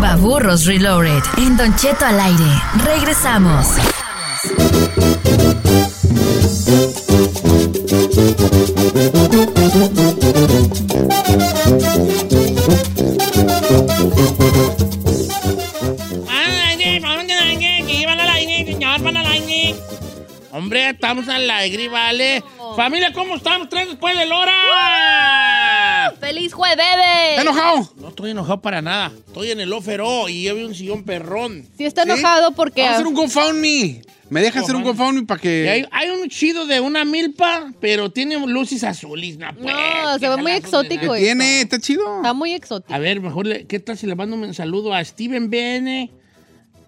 [0.00, 1.22] Tumba Burros Reloaded.
[1.36, 2.42] En Don Cheto al aire.
[2.86, 3.66] Regresamos.
[20.50, 22.42] Hombre, estamos al aire, ¿vale?
[22.74, 23.68] Familia, ¿cómo estamos?
[23.68, 25.49] Tres después de hora.
[26.20, 26.84] ¡Feliz jueves!
[27.30, 27.92] ¿Está enojado?
[27.96, 29.12] No estoy enojado para nada.
[29.26, 31.66] Estoy en el ófero y llevo un sillón perrón.
[31.78, 32.82] Sí está enojado porque...
[32.82, 34.02] Vamos a hacer un GoFundMe.
[34.28, 35.68] ¿Me deja hacer un GoFundMe para que...
[35.68, 39.38] hay, hay un chido de una milpa, pero tiene luces azules.
[39.38, 41.14] No, pues, No, se ve muy exótico.
[41.14, 41.62] ¿Qué tiene?
[41.62, 42.18] ¿Está chido?
[42.18, 42.94] Está muy exótico.
[42.94, 46.10] A ver, mejor, le- ¿qué tal si le mando un saludo a Steven BN,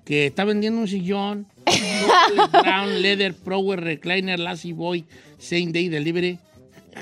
[0.05, 1.47] que está vendiendo un sillón?
[2.63, 5.05] Brown Leather Power Recliner Lassie Boy
[5.39, 6.39] Same Day Delivery.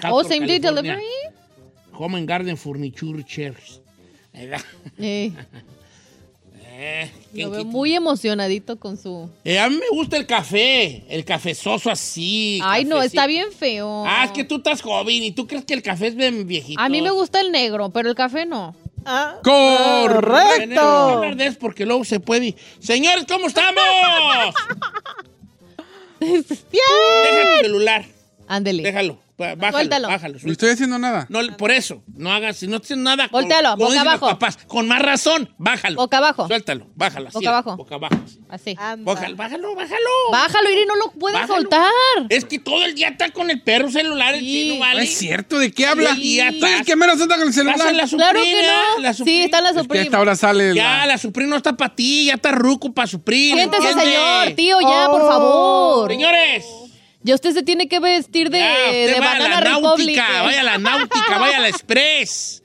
[0.09, 1.03] Oh, same day delivery.
[2.01, 3.81] Home and Garden Furniture Chairs.
[4.33, 4.63] ¿Verdad?
[4.99, 5.33] Eh,
[6.83, 9.29] Eh, ¿quién lo veo muy emocionadito con su...
[9.45, 12.59] Eh, a mí me gusta el café, el cafezoso así.
[12.65, 14.05] Ay, no, está bien feo.
[14.07, 16.81] Ah, es que tú estás joven y tú crees que el café es bien viejito.
[16.81, 18.75] A mí me gusta el negro, pero el café no.
[19.45, 21.21] ¡Correcto!
[21.37, 22.57] de eso porque luego se puede.
[22.79, 23.75] Señores, ¿cómo estamos?
[26.19, 28.07] Deja tu celular.
[28.49, 28.85] Ándele.
[28.85, 29.19] Déjalo.
[29.41, 30.09] Bá- Bájalo, Suéltalo.
[30.09, 30.39] bájalo.
[30.43, 31.27] No estoy haciendo nada.
[31.31, 33.29] No, por eso, no hagas, si no haces nada.
[33.29, 34.27] con- Voltéalo, como boca dicen los abajo.
[34.39, 35.97] papás, con más razón, bájalo.
[35.97, 36.47] Boca abajo.
[36.47, 37.29] Suéltalo, bájalo.
[37.29, 37.77] así, Boca abajo.
[37.79, 38.15] Boca abajo.
[38.25, 38.39] así.
[38.51, 38.75] Así.
[39.03, 40.11] Bájalo, bájalo, bájalo.
[40.31, 41.55] Bájalo, Iri, no lo puedes Bájalo.
[41.63, 41.91] soltar.
[42.29, 44.47] Es que todo el día está con el perro celular, el Sí.
[44.65, 45.03] chino, No ¿vale?
[45.05, 46.15] es cierto, ¿de qué habla?
[46.15, 46.81] Sí, ya ¿Tú estás.
[46.81, 47.89] el que menos anda con el celular?
[47.89, 48.99] En la Supreme, Claro que no.
[49.03, 51.17] La sí, está en la Es que hasta ahora sale Ya, la...
[51.17, 53.55] la no está para ti, ya está ruco para Supreme.
[53.55, 54.13] Siéntese, ¿entiende?
[54.13, 56.11] señor, tío, ya, por favor.
[56.11, 56.65] Señores,
[57.23, 60.65] Ya usted se tiene que vestir de, ya, de vaya a la náutica, vaya a
[60.65, 62.63] la náutica, vaya a la Express,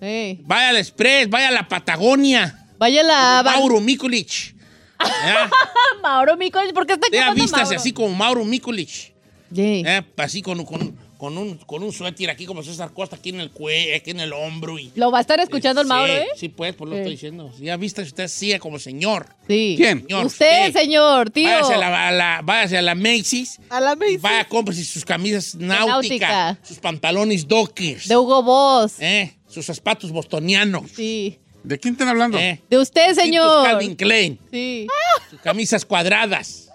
[0.00, 2.66] vaya a la Express, vaya a la Patagonia.
[2.78, 3.42] Vaya la...
[3.44, 4.54] Mauro Mikulich.
[4.98, 5.50] Ya,
[6.02, 7.80] Mauro Mikolich, ¿por qué está ya quemando vístase Mauro?
[7.80, 9.12] así como Mauro Mikulich.
[9.54, 13.38] Eh, así con, con, con un, con un suéter aquí como César Costa aquí en
[13.38, 14.76] el cuello, aquí en el hombro.
[14.76, 16.26] Y, Lo va a estar escuchando el Sí, Mauro, ¿eh?
[16.34, 16.98] Sí, pues, por lo Sí.
[16.98, 17.52] estoy diciendo.
[17.60, 19.28] Ya viste usted sí como señor.
[19.46, 19.74] Sí.
[19.76, 20.00] ¿Quién?
[20.00, 21.48] Señor, Usted, señor, tío.
[21.48, 23.60] Váyase a la, a la- váyase a la Macy's.
[23.70, 26.58] A la y Vaya, cómprese sus camisas náuticas, náutica.
[26.64, 28.94] sus pantalones dockers, De Hugo Boss.
[28.98, 30.90] eh, sus zapatos bostonianos.
[30.92, 31.38] Sí.
[31.62, 32.36] ¿De quién están hablando?
[32.36, 33.64] eh, De usted, señor.
[33.64, 34.88] Calvin Klein, Sí.
[35.30, 36.68] sus camisas cuadradas,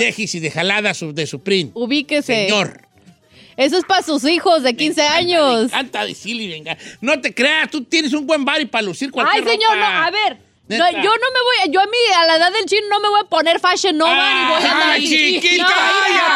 [0.00, 1.70] dejis y de jalada su- de Supreme.
[1.74, 2.48] Ubíquese.
[2.48, 2.85] Señor.
[3.56, 5.64] Eso es para sus hijos de 15 Me años.
[5.64, 6.76] encanta decirle, venga.
[7.00, 10.06] No te creas, tú tienes un buen body para lucir Ay, cualquier señor, no, ropa.
[10.06, 10.46] a ver.
[10.68, 13.08] No, yo no me voy, yo a mí, a la edad del chino no me
[13.08, 15.68] voy a poner fashion nova ni voy a andar Ay, chiquita, No,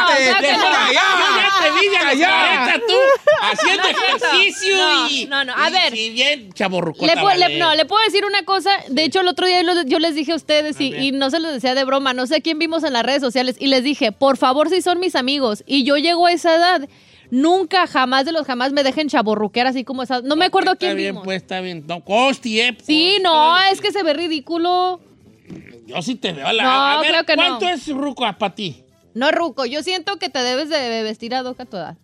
[0.07, 0.59] cállate, no.
[0.87, 2.65] Yo ya te vi a los Calla.
[2.65, 2.95] 40 tú
[3.43, 5.27] haciendo No ejercicio No, y.
[5.27, 5.97] no, no, a y- ver.
[5.97, 6.49] Y bien.
[6.57, 7.59] Le pu- le- vale.
[7.59, 8.71] no, le puedo decir una cosa.
[8.89, 11.03] De hecho, el otro día yo les dije a ustedes y, ver.
[11.03, 12.15] y no se los decía de broma.
[12.15, 14.81] No sé a quién vimos en las redes sociales y les dije, por favor, si
[14.81, 16.89] son mis amigos y yo llego a esa edad,
[17.31, 20.21] nunca, jamás de los jamás me dejen chaborruquear así como esa.
[20.23, 21.25] No me acuerdo a Está quién bien, vimos.
[21.25, 21.85] pues, está bien.
[21.87, 22.77] No, Costi, eh.
[22.83, 25.01] Sí, pues, no, está es que se ve ridículo.
[25.49, 25.87] bien.
[25.87, 26.47] Yo sí te veo.
[26.47, 27.43] a La, No, a ver, creo que no.
[27.43, 28.85] ¿Cuánto es ruco para ti?
[29.15, 31.97] No, Ruco, yo siento que te debes de vestir a doca a tu edad.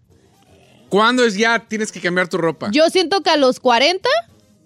[0.89, 2.69] ¿Cuándo es ya tienes que cambiar tu ropa?
[2.73, 4.09] Yo siento que a los 40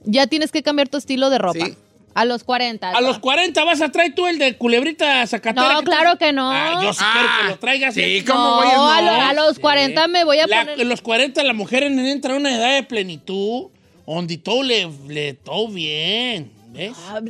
[0.04, 1.66] ya tienes que cambiar tu estilo de ropa.
[1.66, 1.76] Sí.
[2.14, 2.90] A los 40.
[2.90, 5.74] A los 40 vas a traer tú el de culebrita zacatera.
[5.74, 6.50] No, claro te- que no.
[6.50, 7.94] Ah, yo sí quiero que lo traigas.
[7.94, 8.24] sí, eh.
[8.26, 8.90] ¿cómo no, voy a- no?
[8.90, 10.80] a, lo- a los 40 me voy a La- poner...
[10.80, 13.68] En los 40 la mujer en- entra a una edad de plenitud
[14.06, 16.50] donde todo le, le todo bien.
[16.72, 16.92] ¿Ves?
[17.08, 17.20] Ah,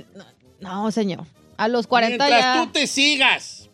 [0.60, 1.26] No, no, señor.
[1.58, 2.62] A los 40 Mientras ya...
[2.64, 3.68] tú te sigas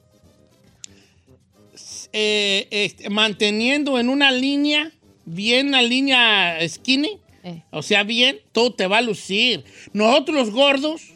[2.12, 4.90] eh, este, manteniendo en una línea,
[5.25, 7.62] bien una línea skinny, Eh.
[7.70, 9.64] o sea, bien, todo te va a lucir.
[9.92, 11.12] Nosotros los gordos,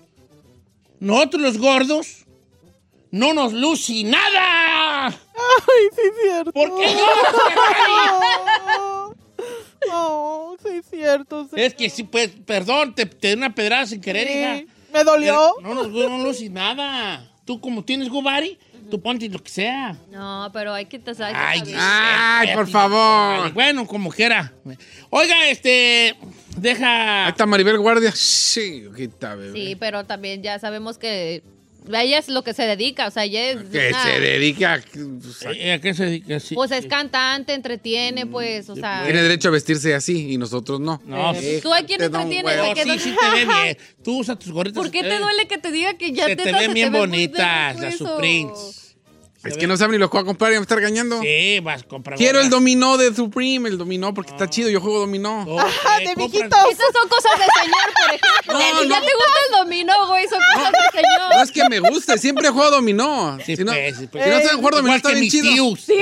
[1.01, 2.25] nosotros los gordos,
[3.11, 5.09] no nos luce nada.
[5.09, 6.53] Ay, sí es cierto.
[6.53, 7.07] ¿Por qué no?
[9.89, 11.49] No, sí es cierto.
[11.53, 11.61] sí.
[11.61, 14.59] Es que sí, pues, perdón, te, te di una pedrada sin querer, hija.
[14.59, 15.57] Sí, Me dolió.
[15.63, 17.29] No nos no nada.
[17.45, 18.57] Tú, como tienes Gubari,
[18.91, 19.97] tú ponte lo que sea.
[20.11, 20.99] No, pero hay que...
[20.99, 22.49] te- hay que Ay.
[22.49, 23.53] Ay, por Ay, favor.
[23.53, 24.53] Bueno, como quiera.
[25.11, 26.17] Oiga, este, Ahí
[26.57, 27.29] deja.
[27.29, 28.13] está Maribel Guardia.
[28.15, 29.53] Sí, quita, bebé.
[29.59, 31.43] Sí, pero también ya sabemos que
[31.89, 33.57] ella es lo que se dedica, o sea, ella es...
[33.71, 34.75] Que una- se dedica.
[34.75, 36.41] a- pues, a- Eh, ¿A qué se dedica?
[36.41, 36.55] Sí.
[36.55, 39.03] Pues es cantante, entretiene, pues, o sea...
[39.05, 41.01] Tiene derecho a vestirse así y nosotros no.
[41.07, 41.61] No, Eh, sí.
[41.63, 42.59] ¿Tú a quién Te entretienes?
[42.59, 43.79] ¿A qué sí, no- sí te ve bien.
[44.05, 44.83] Tú usas tus gorritas.
[44.83, 46.93] ¿Por qué se te duele que te diga que ya Se te te ven bien
[46.93, 48.90] bonitas, las Supremes.
[49.43, 51.21] Es que no saben ni lo que a comprar y me está regañando.
[51.23, 52.19] Sí, vas a comprar.
[52.19, 54.69] Quiero el dominó de Supreme, el dominó, porque está chido.
[54.69, 55.45] Yo juego dominó.
[55.49, 56.59] Oh, Ah, eh, de viejitos.
[56.71, 58.53] Esas son cosas de señor, por ejemplo.
[58.53, 59.07] No, si ya no.
[59.07, 61.35] te gusta el dominó, güey, son cosas de señor.
[61.35, 63.39] No es que me guste, siempre jugado dominó.
[63.47, 64.25] Sí, si no, pues, sí, pues.
[64.25, 65.51] si no saben jugar dominó, está bien chido.
[65.51, 65.87] tíos.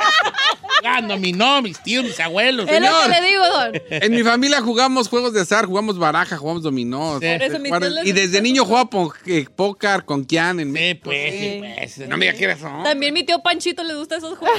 [0.82, 2.66] Ah, dominó, mis tíos, mis abuelos.
[2.66, 3.82] Es lo que le digo, don.
[3.90, 7.18] En mi familia jugamos juegos de azar, jugamos baraja, jugamos dominó.
[7.20, 7.26] Sí.
[7.26, 8.88] Por eso mis tíos les Y desde niño jugaba
[9.26, 11.00] eh, póker con Kian en Sí, México.
[11.04, 12.08] pues, sí, pues.
[12.08, 12.82] No me digas que eres no.
[12.82, 14.58] También mi tío Panchito le gusta esos juegos.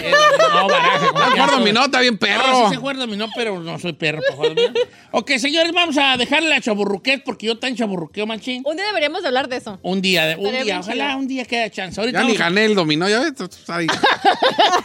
[0.53, 1.07] No, baraja.
[1.07, 2.47] como Ah, jugar dominó, está bien perro.
[2.47, 4.73] No, sí se juega dominó, pero no soy perro para jugar dominó.
[5.11, 8.61] ok, señores, vamos a dejarle a chaburruquet porque yo tan chaburruqueo, machín.
[8.63, 9.79] Un día deberíamos hablar de eso.
[9.81, 11.99] Un día, un día, ojalá un día quede chance.
[11.99, 13.33] Ahorita Ya ni gané el dominó, ya ves.
[13.69, 13.87] Ahí.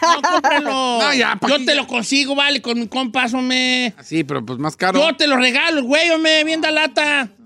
[0.06, 0.98] No, cómpralo.
[1.06, 3.94] No, ya, ¿pa' Yo te lo consigo, vale, con mi compas, hombre.
[4.02, 4.98] Sí, pero pues más caro.
[4.98, 7.28] Yo te lo regalo, güey, hombre, bien da lata.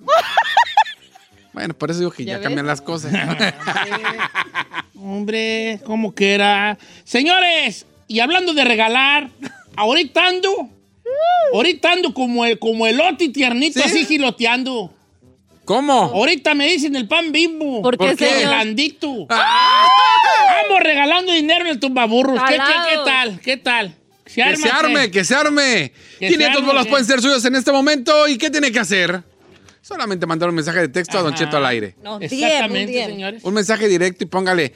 [1.53, 3.13] Bueno, por eso digo que ¿Ya cambian las cosas.
[4.95, 6.79] Hombre, como que era.
[7.05, 9.31] Señores, y hablando de regalar,
[9.77, 10.69] ahorita ando.
[11.53, 13.85] Ahorita ando como el, como el oti tiernito, ¿Sí?
[13.85, 14.95] así giloteando.
[15.65, 15.93] ¿Cómo?
[15.93, 17.83] Ahorita me dicen el pan bimbo.
[17.83, 18.25] ¿Por qué, ¿Por qué?
[18.27, 18.55] El señor?
[18.55, 19.27] blandito.
[19.29, 19.87] ¡Ah!
[20.71, 22.41] Vamos regalando dinero en el tumbaburros.
[22.49, 23.41] ¿Qué, qué, tal?
[23.41, 23.97] ¿Qué tal?
[24.27, 25.93] ¿Se Que se arme, que se arme.
[26.21, 26.91] Que se 500 arme, bolas ¿qué?
[26.91, 28.29] pueden ser suyos en este momento.
[28.29, 29.23] ¿Y qué tiene que hacer?
[29.83, 31.35] Solamente mandar un mensaje de texto a Don.
[31.35, 31.97] Cheto al aire.
[32.03, 33.43] No, Exactamente, señores.
[33.45, 34.73] Un mensaje directo y póngale.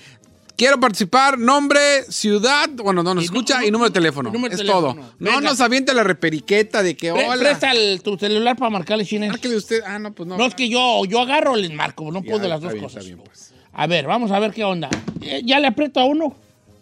[0.56, 4.30] Quiero participar, nombre, ciudad, bueno, no nos Y escucha y número de teléfono.
[4.30, 4.94] número de es teléfono.
[4.94, 5.12] todo.
[5.18, 5.34] Venga.
[5.34, 7.42] No nos aviente la reperiqueta de que Pre- hola.
[7.42, 9.30] presta el- tu celular para marcarle chines.
[9.30, 9.80] Márquele usted.
[9.84, 10.38] Ah, no, pues no.
[10.38, 12.72] No, es que yo, yo agarro o les marco, no Ya, puedo de las dos
[12.72, 13.02] bien, cosas.
[13.04, 13.52] está bien, pues.
[13.74, 14.88] A ver, vamos a ver qué onda.
[15.20, 16.34] Eh, ¿Ya le aprieto a uno?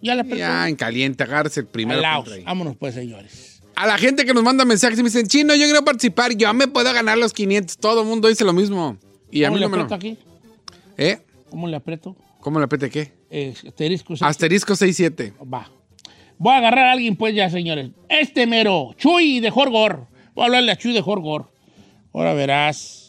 [0.02, 0.66] ¿Ya le aprieto a Ya uno?
[0.66, 1.98] en caliente, agárrese el primero.
[2.00, 2.28] Alaos.
[2.44, 3.62] Vámonos pues, señores.
[3.74, 6.52] A la gente que nos manda mensajes y me dicen, chino, yo quiero participar, yo
[6.52, 7.78] me puedo ganar los 500.
[7.78, 8.98] Todo el mundo dice lo mismo.
[9.30, 9.82] Y a ¿Cómo mí le no me lo...
[9.84, 10.18] aprieto aquí?
[10.98, 11.18] ¿Eh?
[11.50, 12.14] ¿Cómo le aprieto?
[12.40, 13.12] ¿Cómo le apete qué?
[13.30, 14.14] Eh, asterisco.
[14.16, 14.24] sí.
[14.26, 15.32] Asterisco 67.
[15.52, 15.70] Va.
[16.36, 17.90] Voy a agarrar a alguien, pues ya, señores.
[18.08, 20.08] Este mero, Chuy de Jorgor.
[20.34, 21.50] Voy a hablarle a Chuy de Jorgor.
[22.12, 23.01] Ahora verás.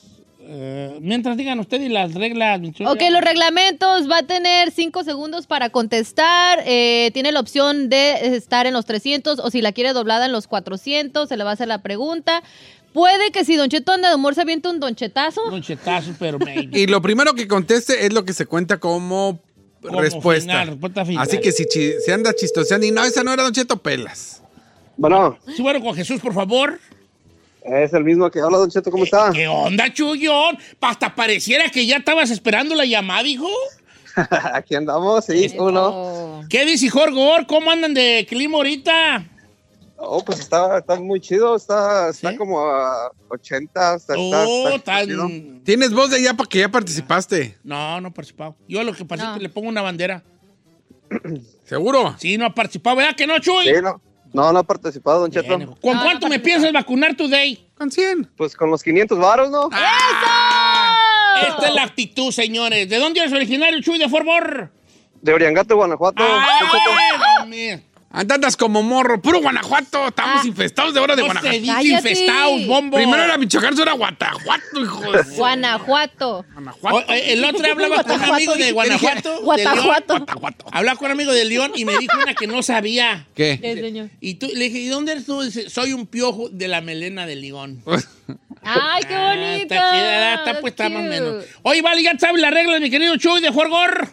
[0.46, 2.60] Eh, mientras digan ustedes las reglas.
[2.86, 6.60] Ok, los reglamentos va a tener 5 segundos para contestar.
[6.66, 10.32] eh, tiene la opción de estar en los 300 o si la quiere doblada en
[10.34, 12.44] los 400, se le va a hacer la pregunta.
[12.92, 15.42] Puede que si Don Cheto anda de humor se aviente un Don Chetazo.
[15.52, 16.78] Un chetazo, pero maybe.
[16.80, 19.40] Y lo primero que conteste es lo que se cuenta como,
[19.82, 20.42] Como respuesta.
[20.52, 21.24] final, respuesta final.
[21.24, 21.64] Así que si
[22.06, 24.44] se anda chistoseando y no, esa no era Don Cheto, pelas.
[24.98, 26.80] Bueno, Sí, bueno, con Jesús, por favor.
[27.66, 29.32] Es el mismo que habla, Don Cheto, ¿cómo está?
[29.34, 30.58] ¿Qué onda, Chuyón?
[30.82, 33.48] Hasta pareciera que ya estabas esperando la llamada, hijo.
[34.54, 36.44] Aquí andamos, sí, uno.
[36.50, 37.48] ¿Qué dice Jorgor?
[37.48, 39.28] ¿Cómo andan de clima ahorita?
[40.06, 42.38] Oh, pues está, está muy chido, está, está ¿Sí?
[42.38, 45.62] como a 80, está, está- Oh, está tan...
[45.64, 47.58] Tienes voz de allá para que ya participaste.
[47.64, 48.58] No, no ha participado.
[48.68, 49.42] Yo a lo que participo No.
[49.42, 50.22] le pongo una bandera.
[51.64, 52.16] ¿Seguro?
[52.20, 53.66] Sí, no ha participado, ¿verdad que no, Chuy?
[53.66, 54.02] Sí, no,
[54.34, 55.48] no, no ha participado, Don Cheto.
[55.48, 57.68] ¿Con No, no cuánto me piensas vacunar today?
[57.78, 58.32] Con 100.
[58.36, 59.70] Pues con los 500 varos, ¿no?
[61.48, 62.90] Esta es la actitud, señores.
[62.90, 64.72] ¿De dónde eres originario, Chuy, de Forbor?
[65.22, 66.24] De Oriangato, Guanajuato.
[66.24, 66.92] ¡Ay, Don Cheto.
[67.20, 67.82] bueno, mira!
[68.14, 69.20] Andas como morro.
[69.20, 70.08] Puro Guanajuato.
[70.08, 71.56] Estamos infestados de ahora de Guanajuato.
[71.84, 72.96] infestados, bombo.
[72.98, 75.24] Primero era Michoacán, ahora Guanajuato, hijo de...
[75.36, 76.46] Guanajuato.
[76.54, 76.96] Guanajuato.
[76.96, 79.42] O- eh, el otro día hablaba con un amigo de Guanajuato.
[79.42, 80.26] Guanajuato.
[80.72, 83.26] Hablaba con un amigo de León y me dijo una que no sabía.
[83.34, 83.58] ¿Qué?
[83.60, 84.10] ¿Qué, señor?
[84.22, 85.42] Y tú, le dije, ¿y dónde eres tú?
[85.42, 87.82] Dice, soy un piojo de la melena de León.
[88.62, 89.74] Ay, qué Ah, bonito.
[89.74, 91.46] Está pues está más o menos.
[91.64, 94.10] Oye, vale, ya sabes las reglas, mi querido Chuy de Jorgor.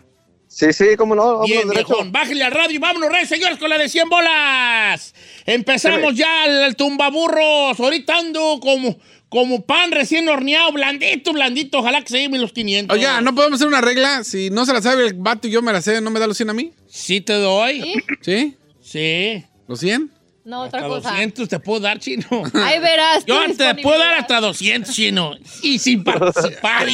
[0.53, 1.87] Sí, sí, cómo no, vámonos Bien, derecho.
[1.87, 5.15] viejón, bájale al radio y vámonos, rey, señores, con la de 100 bolas.
[5.47, 7.79] Empezamos ya al, al tumbaburros.
[7.79, 8.99] Ahorita ando como,
[9.29, 11.79] como pan recién horneado, blandito, blandito.
[11.79, 12.97] Ojalá que se lleven los 500.
[12.97, 14.25] Oiga, ¿no podemos hacer una regla?
[14.25, 16.27] Si no se la sabe el vato y yo me la sé, ¿no me da
[16.27, 16.73] los 100 a mí?
[16.89, 17.81] Sí te doy.
[17.81, 17.95] ¿Sí?
[18.21, 18.57] ¿Sí?
[18.83, 19.45] Sí.
[19.69, 20.11] ¿Los 100?
[20.43, 21.11] No, Hasta otra cosa.
[21.11, 22.25] 200 te puedo dar, chino.
[22.55, 23.25] Ahí verás.
[23.27, 25.35] Yo te puedo dar hasta 200, chino.
[25.63, 26.87] Y sin participar.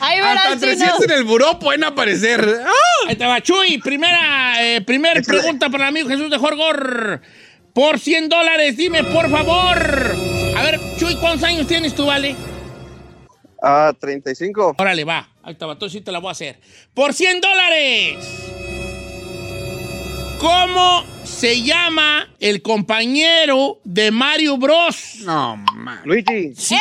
[0.00, 1.12] Ahí verás, Hasta 300 chino.
[1.14, 2.62] en el buró pueden aparecer.
[2.64, 3.08] ¡Ah!
[3.08, 3.78] Ahí te va, Chuy.
[3.78, 7.20] Primera, eh, primera pregunta para el amigo Jesús de Jorgor.
[7.74, 10.16] Por 100 dólares, dime, por favor.
[10.56, 12.34] A ver, Chuy, ¿cuántos años tienes tú, vale?
[13.62, 14.76] Ah, 35.
[14.78, 15.28] Órale, va.
[15.42, 16.58] Ahí te va, tú sí te la voy a hacer.
[16.94, 18.16] Por 100 dólares.
[20.38, 25.16] ¿Cómo se llama el compañero de Mario Bros?
[25.20, 26.00] No, man.
[26.04, 26.52] Luigi.
[26.56, 26.78] Sí, ¡Eh!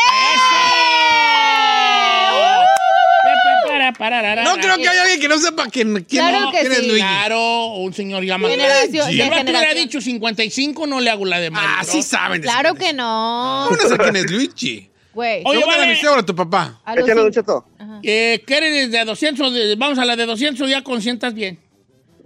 [3.97, 6.77] para, No creo que haya alguien que no sepa quién, quién, Claro que quién es
[6.79, 6.87] sí.
[6.87, 6.99] Luigi.
[7.01, 8.53] Claro, un señor llamado.
[8.53, 11.91] Generación- Si vato hubiera dicho 55, no le hago la de Mario Ah, Bros.
[11.93, 12.41] sí saben.
[12.41, 13.65] de Claro que no.
[13.69, 14.89] ¿Cómo no sé quién es Luigi?
[15.13, 15.41] Güey.
[15.45, 15.83] Oye, vale.
[15.83, 16.79] a mi suegro, a tu papá.
[16.95, 17.65] Échale, Don Cheto.
[18.03, 19.53] Eh, ¿Quieres de 200?
[19.53, 21.57] De- vamos a la de 200, ya consientas bien.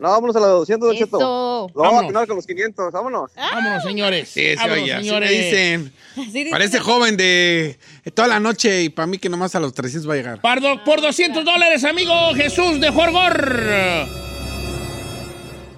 [0.02, 1.18] No, vámonos a de 200, Don Cheto.
[1.18, 1.72] Eso.
[1.76, 3.32] Lo vamos a final con los 500, vámonos.
[3.36, 4.30] Vámonos, señores.
[4.30, 5.30] Sí, sí, Vámonos, oye, así señores.
[5.32, 5.94] me dicen.
[6.16, 7.78] Sí, dice- Parece joven de
[8.16, 10.42] toda la noche y para mí que nomás a los 300 va a llegar.
[10.42, 14.08] Pardo- por 200 dólares, amigo Jesús de Jorgor.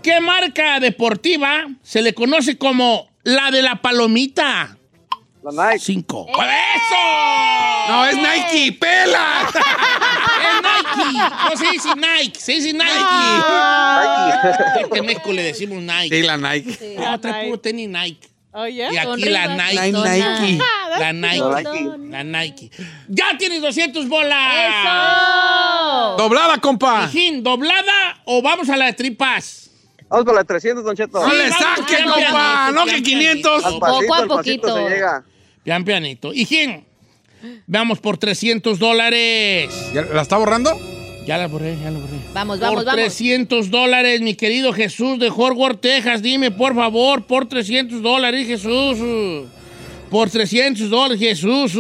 [0.02, 4.78] ¿Qué marca deportiva se le conoce como la de la palomita?
[5.44, 5.80] La Nike.
[5.80, 6.26] Cinco.
[6.30, 6.32] ¡Eh!
[6.76, 7.92] ¡Eso!
[7.92, 9.50] No, es Nike, pela.
[10.44, 11.20] Es Nike.
[11.50, 12.86] No se dice Nike, se dice Nike.
[12.86, 14.82] Nike.
[14.82, 16.10] Es que en México le decimos Nike.
[16.16, 16.96] Sí, la Nike.
[17.00, 18.30] No, trae puro tenis Nike.
[18.52, 19.48] Oh, Y aquí la Sonrisa.
[19.56, 19.92] Nike.
[19.92, 20.60] La Nike.
[21.00, 21.42] La Nike.
[21.42, 21.92] Nike.
[22.10, 22.72] La Nike.
[23.08, 24.54] ¡Ya tienes 200 bolas!
[24.54, 26.16] ¡Eso!
[26.18, 27.10] Doblada, compa.
[27.42, 29.72] ¿doblada o vamos a la de tripas?
[30.08, 31.20] Vamos con la de 300, Don Cheto.
[31.20, 32.72] No Sí, le saque, compa.
[32.72, 33.66] No que 500.
[33.66, 33.80] Al pianito.
[33.80, 34.76] pasito, Poco a poquito.
[34.76, 35.24] se llega.
[35.64, 36.34] Pian pianito.
[36.34, 36.84] ¿Hijín?
[37.68, 39.70] Veamos por 300 dólares.
[39.94, 40.72] ¿Ya ¿La está borrando?
[41.26, 42.18] Ya la borré, ya la borré.
[42.34, 43.02] Vamos, Por vamos, vamos.
[43.02, 46.22] 300 dólares, mi querido Jesús de Horgor, Texas.
[46.22, 49.48] Dime, por favor, por 300 dólares, Jesús.
[50.10, 51.78] Por 300 dólares, Jesús.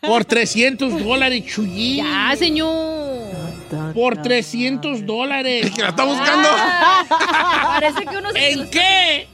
[0.00, 2.04] Por 300 dólares, Chuyín.
[2.04, 3.30] Ya, señor.
[3.94, 5.70] Por 300 dólares.
[5.70, 6.48] Que la está buscando.
[7.08, 8.50] Parece que uno se...
[8.50, 9.26] ¿En qué,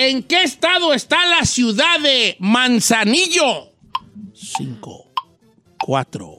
[0.00, 3.72] ¿En qué estado está la ciudad de Manzanillo?
[4.32, 5.08] Cinco,
[5.84, 6.38] cuatro,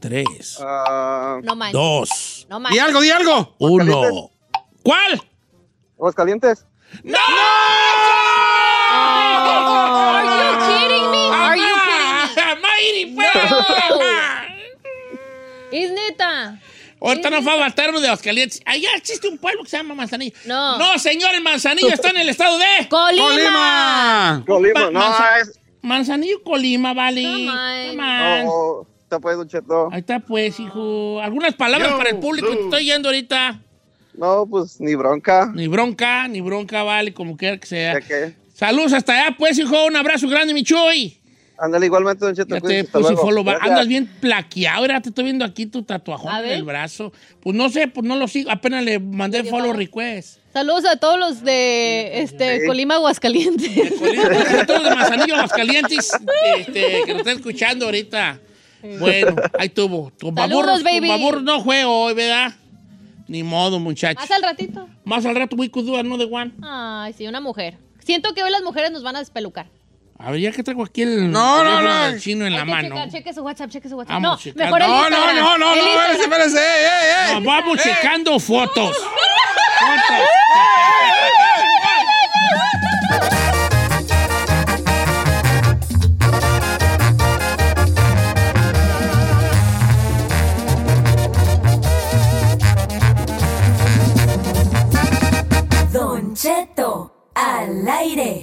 [0.00, 1.72] tres, Ah, No manches.
[1.74, 2.82] dos, No Di manches.
[2.82, 3.54] algo, di algo.
[3.58, 4.30] uno.
[4.82, 5.20] ¿Cuál?
[5.98, 6.64] Aguascalientes.
[7.04, 7.18] ¡No!
[8.88, 11.28] Are you kidding me?
[11.30, 13.28] Are you kidding Mayri, pues.
[15.72, 16.58] ¿Es neta?
[17.00, 18.60] Ahorita no va a faltar uno de Aguascalientes.
[18.64, 20.34] Allá existe un pueblo que se llama Manzanillo.
[20.46, 20.78] No.
[20.78, 22.88] No, señor, el Manzanillo está en el estado de...
[22.88, 23.22] ¡Colima!
[23.26, 24.44] Colima.
[24.46, 24.90] Colima.
[24.90, 25.60] No, Manza- es.
[25.82, 27.22] Manzanillo, Colima, vale.
[27.22, 27.88] Come on.
[27.90, 28.44] Come on.
[28.46, 29.88] No, está pues, Don Cheto.
[29.92, 31.20] Ahí está, pues, hijo.
[31.20, 33.60] Algunas palabras para el público que te estoy yendo ahorita.
[34.14, 35.52] No, pues ni bronca.
[35.54, 37.92] Ni bronca, ni bronca, vale, como quiera que sea.
[37.92, 38.34] Ya que.
[38.54, 39.84] Saludos hasta allá, pues, hijo.
[39.84, 41.20] Un abrazo grande, mi Chuy.
[41.58, 42.54] Ándale igualmente, Don Cheto.
[42.54, 43.62] Ya te puse follow back.
[43.62, 44.78] Andas bien plaqueado.
[44.78, 46.52] Ahora te estoy viendo aquí tu tatuajón A en ver.
[46.52, 47.12] el brazo.
[47.40, 48.50] Pues no sé, pues no lo sigo.
[48.50, 50.38] Apenas le mandé follow request.
[50.52, 52.66] Saludos a todos los de este, Sí.
[52.66, 53.70] Colima, Aguascalientes.
[54.60, 56.10] A todos de Manzanillo, Aguascalientes,
[56.58, 58.38] este, que nos están escuchando ahorita.
[58.98, 60.12] Bueno, ahí tuvo.
[60.18, 61.08] Tumbaburros, Saludos, baby.
[61.08, 62.54] tumbaburros no juego hoy, ¿verdad?
[63.28, 64.22] Ni modo, muchachos.
[64.22, 64.88] Más al ratito.
[65.04, 66.52] Más al rato, we could do another one.
[66.62, 67.78] Ay, sí, una mujer.
[68.04, 69.66] Siento que hoy las mujeres nos van a despelucar.
[70.26, 72.04] A ver, ya que traigo aquí el No, no, teléfono no.
[72.10, 72.88] del chino en la que mano.
[72.88, 74.14] checar, cheque su WhatsApp, cheque su WhatsApp.
[74.20, 74.64] Vamos no, checando.
[74.64, 78.96] mejor el No, no, no, no, no, vamos checando fotos.
[78.96, 80.26] Fotos.
[95.92, 98.42] Don Cheto al aire.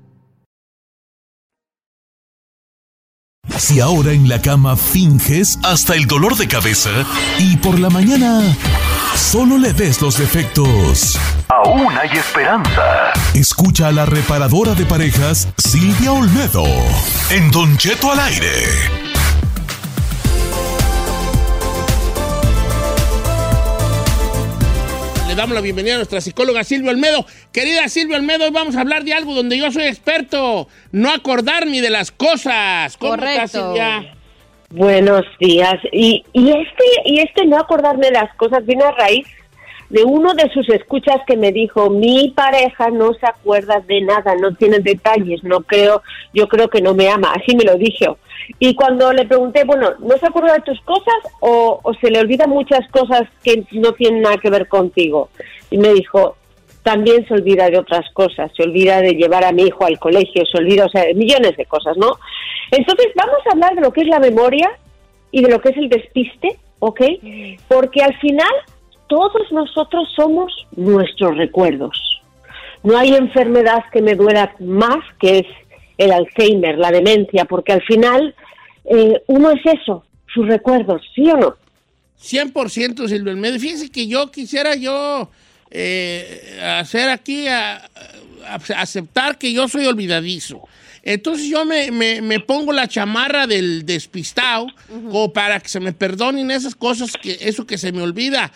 [3.61, 6.89] Si ahora en la cama finges hasta el dolor de cabeza
[7.37, 8.57] y por la mañana
[9.15, 11.19] solo le ves los defectos.
[11.47, 13.13] Aún hay esperanza.
[13.35, 16.65] Escucha a la reparadora de parejas Silvia Olmedo
[17.29, 19.00] en Don Cheto al aire.
[25.31, 27.25] Le damos la bienvenida a nuestra psicóloga Silvia Olmedo.
[27.53, 30.67] Querida Silvia Olmedo, hoy vamos a hablar de algo donde yo soy experto.
[30.91, 32.97] No acordar ni de las cosas.
[32.97, 33.43] ¿Cómo Correcto.
[33.45, 34.13] estás, Silvia?
[34.71, 35.75] Buenos días.
[35.93, 39.25] Y, y este y este no acordarme de las cosas viene a raíz
[39.91, 44.35] de uno de sus escuchas que me dijo, mi pareja no se acuerda de nada,
[44.35, 46.01] no tiene detalles, no creo,
[46.33, 48.17] yo creo que no me ama, así me lo dijo.
[48.57, 52.19] Y cuando le pregunté, bueno, ¿no se acuerda de tus cosas o, o se le
[52.19, 55.29] olvidan muchas cosas que no tienen nada que ver contigo?
[55.69, 56.37] Y me dijo,
[56.83, 60.45] también se olvida de otras cosas, se olvida de llevar a mi hijo al colegio,
[60.45, 62.17] se olvida, o sea, de millones de cosas, ¿no?
[62.71, 64.71] Entonces, vamos a hablar de lo que es la memoria
[65.31, 67.01] y de lo que es el despiste, ¿ok?
[67.67, 68.53] Porque al final
[69.11, 71.97] todos nosotros somos nuestros recuerdos.
[72.81, 75.47] No hay enfermedad que me duela más que es
[75.97, 78.33] el Alzheimer, la demencia, porque al final
[78.85, 81.55] eh, uno es eso, sus recuerdos, ¿sí o no?
[82.23, 83.59] 100% Silvia Olmedo.
[83.59, 85.29] Fíjense que yo quisiera yo
[85.69, 87.77] eh, hacer aquí, a-
[88.47, 90.61] a- aceptar que yo soy olvidadizo.
[91.03, 95.93] Entonces yo me, me- me pongo la chamarra del despistado como para que se me
[95.93, 98.51] perdonen esas cosas, que eso que se me olvida.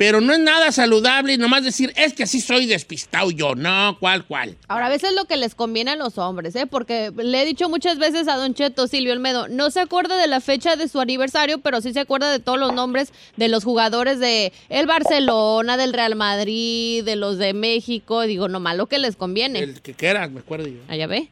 [0.00, 3.54] Pero no es nada saludable nomás decir, es que así soy despistado yo.
[3.54, 4.56] No, ¿cuál, cuál?
[4.66, 6.66] Ahora, a veces lo que les conviene a los hombres, ¿eh?
[6.66, 10.26] Porque le he dicho muchas veces a Don Cheto, Silvio Olmedo, no se acuerda de
[10.26, 13.62] la fecha de su aniversario, pero sí se acuerda de todos los nombres de los
[13.62, 18.22] jugadores de el Barcelona, del Real Madrid, de los de México.
[18.22, 19.58] Digo, nomás lo que les conviene.
[19.58, 20.80] El que quieras, me acuerdo yo.
[20.88, 21.28] Allá ve.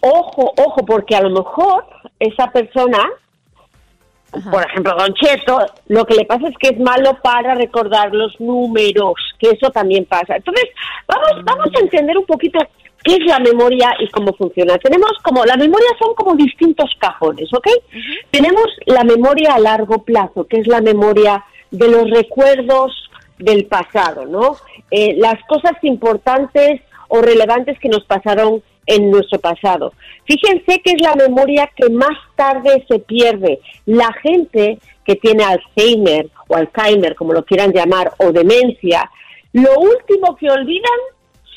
[0.00, 1.84] Ojo, ojo, porque a lo mejor
[2.18, 3.06] esa persona,
[4.30, 5.58] por ejemplo, Don Cheto,
[5.88, 10.04] lo que le pasa es que es malo para recordar los números, que eso también
[10.04, 10.36] pasa.
[10.36, 10.66] Entonces,
[11.06, 12.58] vamos, vamos a entender un poquito
[13.02, 14.76] qué es la memoria y cómo funciona.
[14.78, 17.68] Tenemos como, la memoria son como distintos cajones, ¿ok?
[18.30, 24.26] Tenemos la memoria a largo plazo, que es la memoria de los recuerdos del pasado,
[24.26, 24.56] ¿no?
[24.90, 29.92] Eh, las cosas importantes o relevantes que nos pasaron en nuestro pasado.
[30.24, 33.60] Fíjense que es la memoria que más tarde se pierde.
[33.86, 39.08] La gente que tiene Alzheimer o Alzheimer, como lo quieran llamar, o demencia,
[39.52, 40.98] lo último que olvidan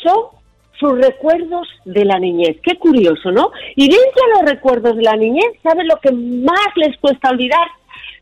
[0.03, 0.41] son
[0.79, 2.57] sus recuerdos de la niñez.
[2.63, 3.51] Qué curioso, ¿no?
[3.75, 7.67] Y dentro de los recuerdos de la niñez, ¿saben lo que más les cuesta olvidar?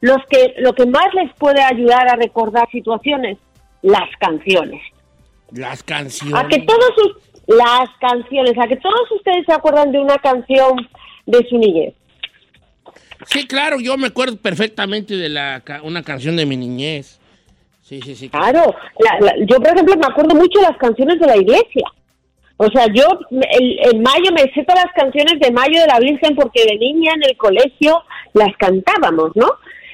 [0.02, 3.38] Los que, lo que más les puede ayudar a recordar situaciones,
[3.82, 4.82] las canciones.
[5.52, 6.36] Las canciones.
[6.36, 10.88] A que todos sus, las canciones, a que todos ustedes se acuerdan de una canción
[11.26, 11.94] de su niñez.
[13.26, 17.20] Sí, claro, yo me acuerdo perfectamente de la, una canción de mi niñez.
[17.82, 18.30] Sí, sí, sí.
[18.30, 21.86] Claro, la- la- yo por ejemplo me acuerdo mucho de las canciones de la iglesia.
[22.58, 26.00] O sea, yo el- en mayo me sé todas las canciones de mayo de la
[26.00, 29.48] Virgen porque de niña en el colegio las cantábamos, ¿no?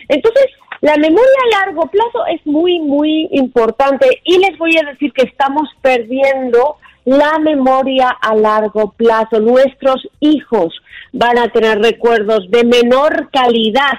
[0.10, 0.46] Entonces,
[0.82, 5.24] la memoria a largo plazo es muy, muy importante y les voy a decir que
[5.24, 6.76] estamos perdiendo
[7.06, 9.40] la memoria a largo plazo.
[9.40, 10.74] Nuestros hijos
[11.14, 13.94] van a tener recuerdos de menor calidad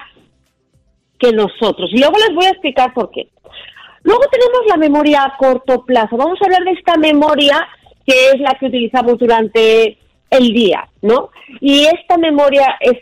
[1.17, 1.89] que nosotros.
[1.91, 3.29] Y luego les voy a explicar por qué.
[4.03, 6.15] Luego tenemos la memoria a corto plazo.
[6.15, 7.67] Vamos a hablar de esta memoria
[8.05, 9.97] que es la que utilizamos durante
[10.29, 11.29] el día, ¿no?
[11.59, 12.99] Y esta memoria es,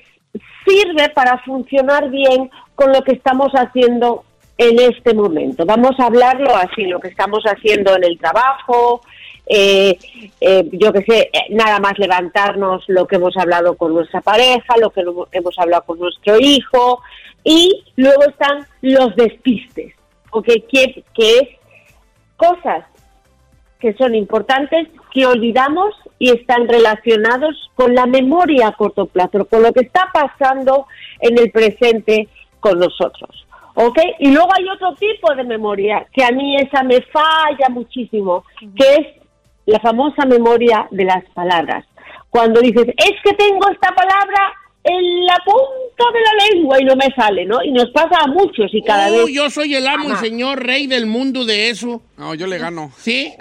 [0.66, 4.24] sirve para funcionar bien con lo que estamos haciendo
[4.58, 5.66] en este momento.
[5.66, 9.02] Vamos a hablarlo así, lo que estamos haciendo en el trabajo,
[9.46, 9.98] eh,
[10.42, 14.76] eh, yo que sé, eh, nada más levantarnos lo que hemos hablado con nuestra pareja,
[14.80, 17.02] lo que hemos hablado con nuestro hijo,
[17.44, 19.94] y luego están los despistes.
[20.44, 20.66] Que,
[21.14, 21.48] que es
[22.36, 22.86] cosas
[23.80, 29.64] que son importantes que olvidamos y están relacionados con la memoria a corto plazo, con
[29.64, 30.88] lo que está pasando
[31.20, 32.28] en el presente
[32.60, 33.46] con nosotros.
[33.76, 33.98] ¿Ok?
[34.20, 38.96] Y luego hay otro tipo de memoria, que a mí esa me falla muchísimo, que
[38.96, 39.25] es
[39.66, 41.86] la famosa memoria de las palabras.
[42.30, 44.54] Cuando dices, es que tengo esta palabra
[44.84, 47.64] en la punta de la lengua y no me sale, ¿no?
[47.64, 49.34] Y nos pasa a muchos y cada Oh, vez...
[49.34, 52.02] yo soy el amo y señor rey del mundo de eso.
[52.18, 52.92] No, yo le gano.
[52.98, 53.34] ¿Sí?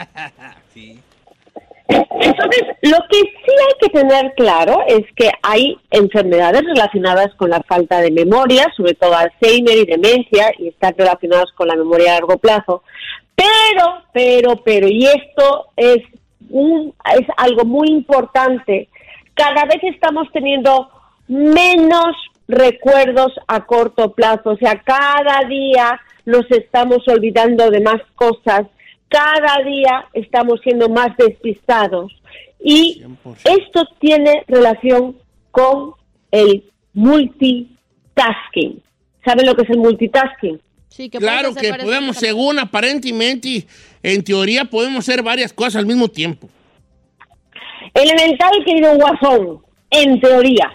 [1.87, 7.63] Entonces, lo que sí hay que tener claro es que hay enfermedades relacionadas con la
[7.63, 12.15] falta de memoria, sobre todo Alzheimer y demencia, y están relacionadas con la memoria a
[12.21, 12.83] largo plazo.
[13.37, 15.99] Pero, pero, pero, y esto es,
[16.51, 18.89] un, es algo muy importante,
[19.35, 20.89] cada vez estamos teniendo
[21.27, 22.15] menos
[22.47, 28.67] recuerdos a corto plazo, o sea, cada día nos estamos olvidando de más cosas,
[29.09, 32.13] cada día estamos siendo más despistados.
[32.61, 33.05] Y
[33.45, 35.17] esto tiene relación
[35.51, 35.93] con
[36.31, 36.65] el
[36.95, 38.83] multitasking.
[39.25, 40.61] ¿Saben lo que es el multitasking?
[40.95, 43.67] Sí, que Claro que podemos, según aparentemente,
[44.01, 46.49] en teoría, podemos hacer varias cosas al mismo tiempo.
[47.93, 49.59] Elemental, querido Guasón,
[49.91, 50.71] en teoría.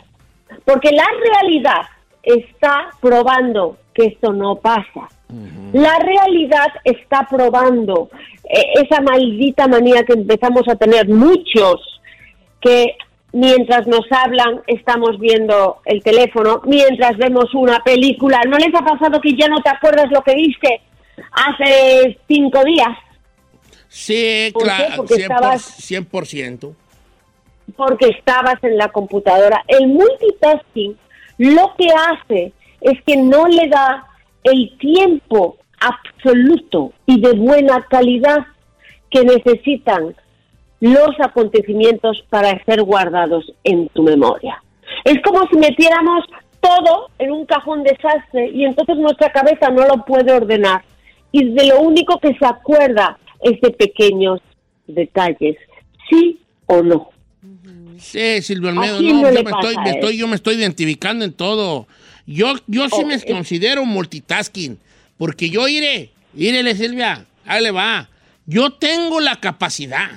[0.65, 1.87] Porque la realidad
[2.21, 5.07] está probando que esto no pasa.
[5.71, 8.09] La realidad está probando
[8.43, 12.01] eh, esa maldita manía que empezamos a tener muchos,
[12.59, 12.97] que
[13.31, 18.41] mientras nos hablan estamos viendo el teléfono, mientras vemos una película.
[18.47, 20.81] ¿No les ha pasado que ya no te acuerdas lo que viste
[21.31, 22.89] hace cinco días?
[23.87, 25.21] Sí, claro, Porque 100%.
[25.21, 26.75] estabas- 100%.
[27.75, 29.63] porque estabas en la computadora.
[29.67, 30.97] El multitasking
[31.37, 32.51] lo que hace
[32.81, 34.05] es que no le da
[34.43, 38.39] el tiempo absoluto y de buena calidad
[39.11, 40.15] que necesitan
[40.79, 44.61] los acontecimientos para ser guardados en tu memoria.
[45.05, 46.25] Es como si metiéramos
[46.61, 50.83] todo en un cajón desastre y entonces nuestra cabeza no lo puede ordenar
[51.31, 54.41] y de lo único que se acuerda es de pequeños
[54.87, 55.55] detalles,
[56.09, 57.09] sí o no.
[57.99, 60.55] Sí, Silvio Almedo, ¿A quién no, no yo, me estoy, me estoy- yo me estoy
[60.55, 61.87] identificando en todo.
[62.25, 64.77] Yo, yo sí Oh, me considero multitasking,
[65.17, 68.09] porque yo iré, iré, Silvia, ahí le va.
[68.45, 70.11] Yo tengo la capacidad,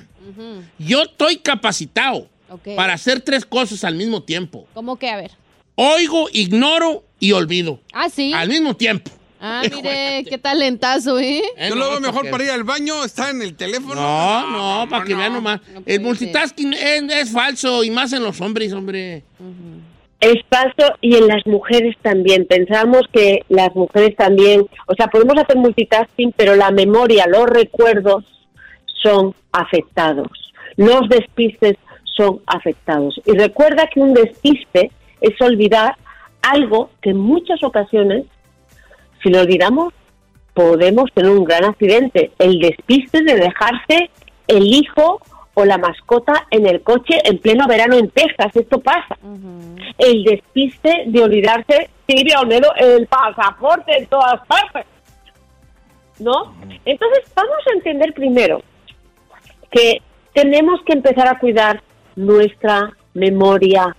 [0.79, 2.27] yo estoy capacitado
[2.75, 4.67] para hacer tres cosas al mismo tiempo.
[4.73, 5.09] ¿Cómo que?
[5.09, 5.31] A ver.
[5.75, 7.79] Oigo, ignoro y olvido.
[7.93, 8.33] Ah, sí.
[8.33, 9.11] Al mismo tiempo.
[9.45, 11.41] Ah, mire, qué talentazo, ¿eh?
[11.57, 13.95] Eh, Yo lo no, veo mejor para ir al baño, está en el teléfono.
[13.95, 14.49] No,
[14.83, 15.59] no, para que vean nomás.
[15.73, 19.23] No El multitasking es, es falso y más en los hombres, hombre.
[20.21, 22.45] Es falso y en las mujeres también.
[22.45, 28.23] Pensamos que las mujeres también, o sea, podemos hacer multitasking, pero la memoria, los recuerdos
[29.03, 30.29] son afectados.
[30.77, 31.77] Los despistes
[32.15, 33.19] son afectados.
[33.25, 34.91] Y recuerda que un despiste
[35.21, 35.95] es olvidar
[36.41, 38.25] algo que en muchas ocasiones,
[39.21, 39.93] si lo olvidamos,
[40.53, 42.31] podemos tener un gran accidente.
[42.39, 44.09] El despiste de dejarse
[44.47, 45.19] el hijo
[45.55, 48.55] o la mascota en el coche en pleno verano en Texas.
[48.55, 49.17] Esto pasa.
[49.97, 54.85] El despiste de olvidarse, Silvia Olmedo, el pasaporte en todas partes.
[56.19, 56.53] ¿No?
[56.85, 58.61] Entonces, vamos a entender primero
[59.73, 60.01] que
[60.33, 61.81] tenemos que empezar a cuidar
[62.15, 63.95] nuestra memoria.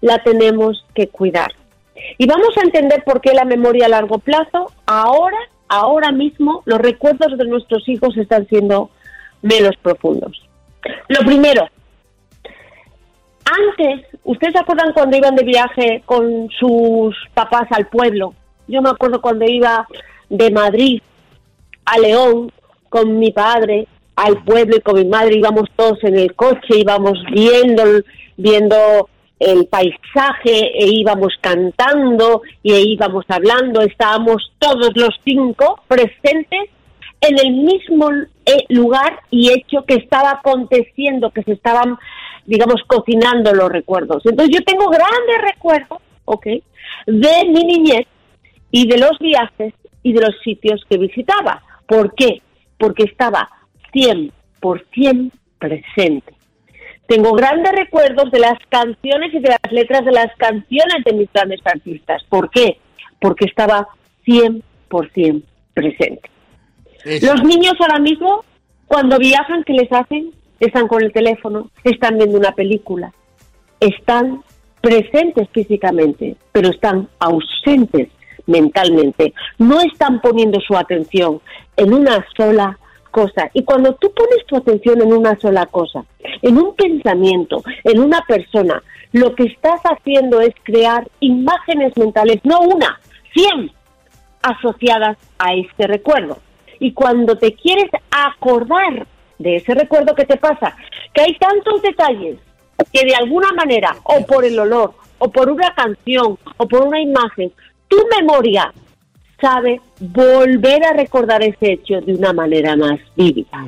[0.00, 1.52] La tenemos que cuidar.
[2.16, 5.36] Y vamos a entender por qué la memoria a largo plazo, ahora,
[5.68, 8.90] ahora mismo, los recuerdos de nuestros hijos están siendo
[9.42, 10.40] menos profundos.
[11.08, 11.68] Lo primero,
[13.44, 18.34] antes, ¿ustedes se acuerdan cuando iban de viaje con sus papás al pueblo?
[18.68, 19.88] Yo me acuerdo cuando iba
[20.28, 21.02] de Madrid
[21.84, 22.52] a León
[22.88, 23.88] con mi padre
[24.18, 27.84] al pueblo y con mi madre íbamos todos en el coche, íbamos viendo,
[28.36, 29.08] viendo
[29.38, 36.68] el paisaje e íbamos cantando y e íbamos hablando, estábamos todos los cinco presentes
[37.20, 38.10] en el mismo
[38.44, 41.96] eh, lugar y hecho que estaba aconteciendo, que se estaban,
[42.44, 44.26] digamos, cocinando los recuerdos.
[44.26, 46.46] Entonces yo tengo grandes recuerdos, ¿ok?
[47.06, 48.06] De mi niñez
[48.72, 51.62] y de los viajes y de los sitios que visitaba.
[51.86, 52.42] ¿Por qué?
[52.78, 53.48] Porque estaba
[53.92, 56.34] 100% presente.
[57.06, 61.32] Tengo grandes recuerdos de las canciones y de las letras de las canciones de mis
[61.32, 62.22] grandes artistas.
[62.28, 62.78] ¿Por qué?
[63.18, 63.88] Porque estaba
[64.26, 66.30] 100% presente.
[67.22, 68.44] Los niños ahora mismo,
[68.86, 70.32] cuando viajan, ¿qué les hacen?
[70.60, 73.12] Están con el teléfono, están viendo una película,
[73.80, 74.42] están
[74.80, 78.08] presentes físicamente, pero están ausentes
[78.46, 79.32] mentalmente.
[79.58, 81.40] No están poniendo su atención
[81.76, 82.78] en una sola
[83.10, 83.50] cosa.
[83.54, 86.04] Y cuando tú pones tu atención en una sola cosa,
[86.42, 88.82] en un pensamiento, en una persona,
[89.12, 93.00] lo que estás haciendo es crear imágenes mentales, no una,
[93.34, 93.72] cien,
[94.42, 96.38] asociadas a este recuerdo.
[96.80, 99.06] Y cuando te quieres acordar
[99.38, 100.76] de ese recuerdo que te pasa,
[101.12, 102.38] que hay tantos detalles
[102.92, 107.00] que de alguna manera, o por el olor, o por una canción, o por una
[107.00, 107.52] imagen,
[107.88, 108.72] tu memoria
[109.40, 113.66] sabe volver a recordar ese hecho de una manera más vívida.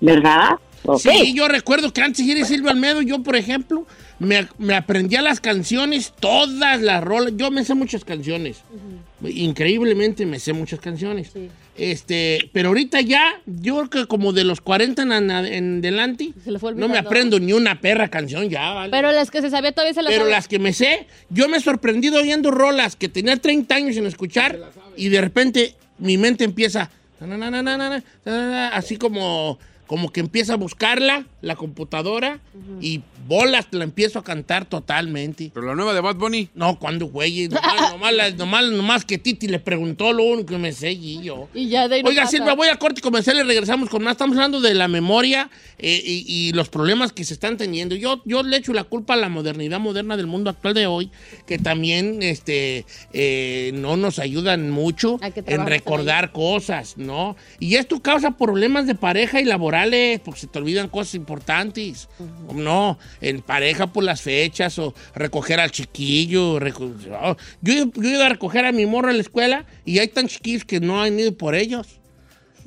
[0.00, 0.58] ¿Verdad?
[0.98, 3.84] Sí, yo recuerdo que antes de Silvia Almedo, yo, por ejemplo,
[4.18, 7.34] me, me aprendía las canciones, todas las rolas.
[7.36, 8.62] Yo me sé muchas canciones.
[9.22, 11.32] Increíblemente me sé muchas canciones.
[11.78, 16.32] Este, pero ahorita ya, yo creo que como de los 40 en, en delante,
[16.74, 18.90] no me aprendo ni una perra canción ya, ¿vale?
[18.90, 21.58] Pero las que se sabía todavía se las Pero las que me sé, yo me
[21.58, 24.58] he sorprendido oyendo rolas que tenía 30 años sin escuchar
[24.96, 26.90] y de repente mi mente empieza,
[28.72, 29.58] así como
[29.88, 32.40] como que empieza a buscarla, la computadora,
[32.80, 35.50] y bolas la empiezo a cantar totalmente.
[35.52, 36.50] ¿Pero la nueva de Bad Bunny?
[36.54, 40.72] No, cuando güey, nomás, nomás, nomás, nomás que Titi le preguntó lo único que me
[40.72, 41.48] sé y yo.
[41.54, 42.26] Y ya de Oiga.
[42.26, 44.12] Silvia, voy a corte comercial y regresamos con más.
[44.12, 47.94] Estamos hablando de la memoria eh, y, y los problemas que se están teniendo.
[47.94, 51.10] Yo, yo le echo la culpa a la modernidad moderna del mundo actual de hoy,
[51.46, 52.84] que también este,
[53.14, 57.36] eh, no nos ayudan mucho en recordar cosas, ¿no?
[57.58, 59.44] Y esto causa problemas de pareja y
[59.78, 62.08] laborales, porque se te olvidan cosas importantes.
[62.54, 66.58] No, en pareja por las fechas o recoger al chiquillo.
[66.58, 70.08] reco- oh, Yo, yo iba a recoger a mi morro a la escuela y hay
[70.08, 71.86] tan chiquillos que no han ido por ellos.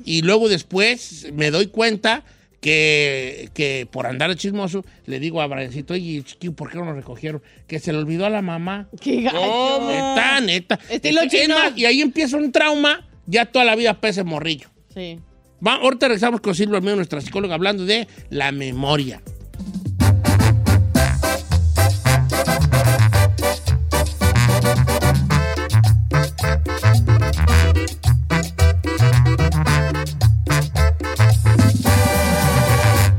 [0.04, 2.24] Y luego después me doy cuenta
[2.60, 6.84] que, que por andar de chismoso le digo a Briancito, oye, chiquillo, ¿por qué no
[6.84, 7.42] lo recogieron?
[7.66, 8.88] Que se le olvidó a la mamá.
[9.00, 9.86] ¡Qué gacho!
[9.88, 10.78] Neta, neta.
[10.88, 11.54] Estilo Es- es chino.
[11.56, 14.68] más, y ahí empieza un trauma, ya toda la vida pese morrillo.
[14.94, 15.18] Sí.
[15.64, 19.22] Va, ahorita regresamos con Silvia Almedo, nuestra psicóloga, hablando de la memoria.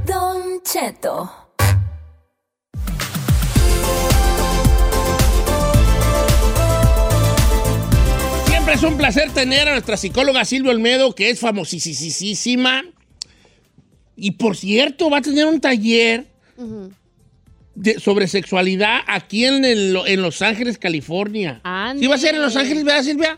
[0.05, 1.42] Don Cheto.
[8.83, 12.83] Es un placer tener a nuestra psicóloga Silvia Olmedo, que es famosísima.
[14.17, 16.25] Y por cierto, va a tener un taller
[17.75, 21.61] de- sobre sexualidad aquí en, el- en Los Ángeles, California.
[21.97, 23.37] ¿Sí va a ser en Los Ángeles, verdad, Silvia?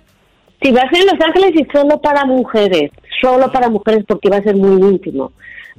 [0.64, 2.90] Si va a ser en Los Ángeles y solo para mujeres,
[3.22, 5.32] solo para mujeres porque va a ser muy íntimo,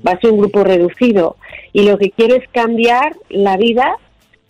[0.06, 1.36] va a ser un grupo reducido
[1.72, 3.96] y lo que quiero es cambiar la vida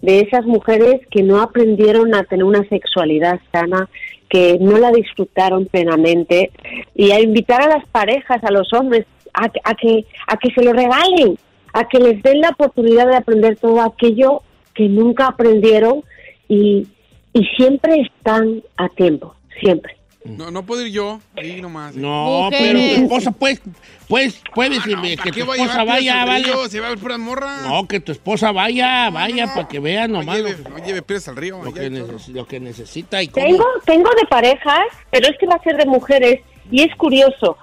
[0.03, 3.89] de esas mujeres que no aprendieron a tener una sexualidad sana,
[4.29, 6.51] que no la disfrutaron plenamente
[6.95, 10.63] y a invitar a las parejas, a los hombres, a, a que, a que se
[10.63, 11.39] lo regalen,
[11.73, 14.43] a que les den la oportunidad de aprender todo aquello
[14.75, 16.03] que nunca aprendieron
[16.49, 16.87] y,
[17.33, 19.96] y siempre están a tiempo, siempre.
[20.29, 21.95] No, no puedo ir yo, ahí nomás.
[21.95, 23.61] No, pero tu esposa, pues,
[24.09, 26.69] pues, puedes que, que ¿Para tu qué voy a esposa vaya, río?
[26.69, 27.63] Se va a ver puras morras.
[27.67, 31.63] No, que tu esposa vaya, vaya, para que vea nomás No lleve piedras al río.
[31.63, 33.47] lo que neces- lo que necesita y cómo.
[33.47, 37.57] Tengo, tengo de parejas, pero este va a ser de mujeres y es curioso.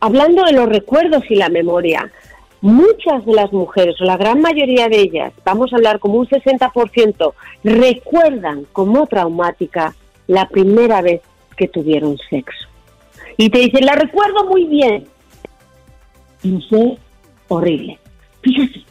[0.00, 2.10] Hablando de los recuerdos y la memoria,
[2.60, 6.26] muchas de las mujeres, o la gran mayoría de ellas, vamos a hablar como un
[6.28, 7.34] 60%,
[7.64, 9.94] recuerdan como traumática
[10.26, 11.20] la primera vez
[11.56, 12.68] que tuvieron sexo.
[13.36, 15.04] Y te dicen, la recuerdo muy bien.
[16.42, 16.96] Y fue
[17.48, 17.98] horrible.
[18.42, 18.84] Fíjate,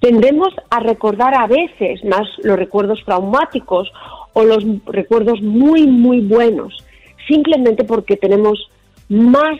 [0.00, 3.90] tendemos a recordar a veces más los recuerdos traumáticos
[4.32, 6.84] o los recuerdos muy, muy buenos,
[7.28, 8.70] simplemente porque tenemos
[9.08, 9.58] más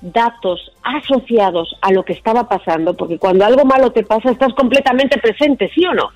[0.00, 5.18] datos asociados a lo que estaba pasando, porque cuando algo malo te pasa estás completamente
[5.18, 6.10] presente, ¿sí o no?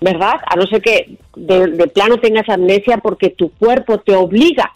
[0.00, 0.34] ¿Verdad?
[0.46, 4.70] A no ser que de, de plano tengas amnesia porque tu cuerpo te obliga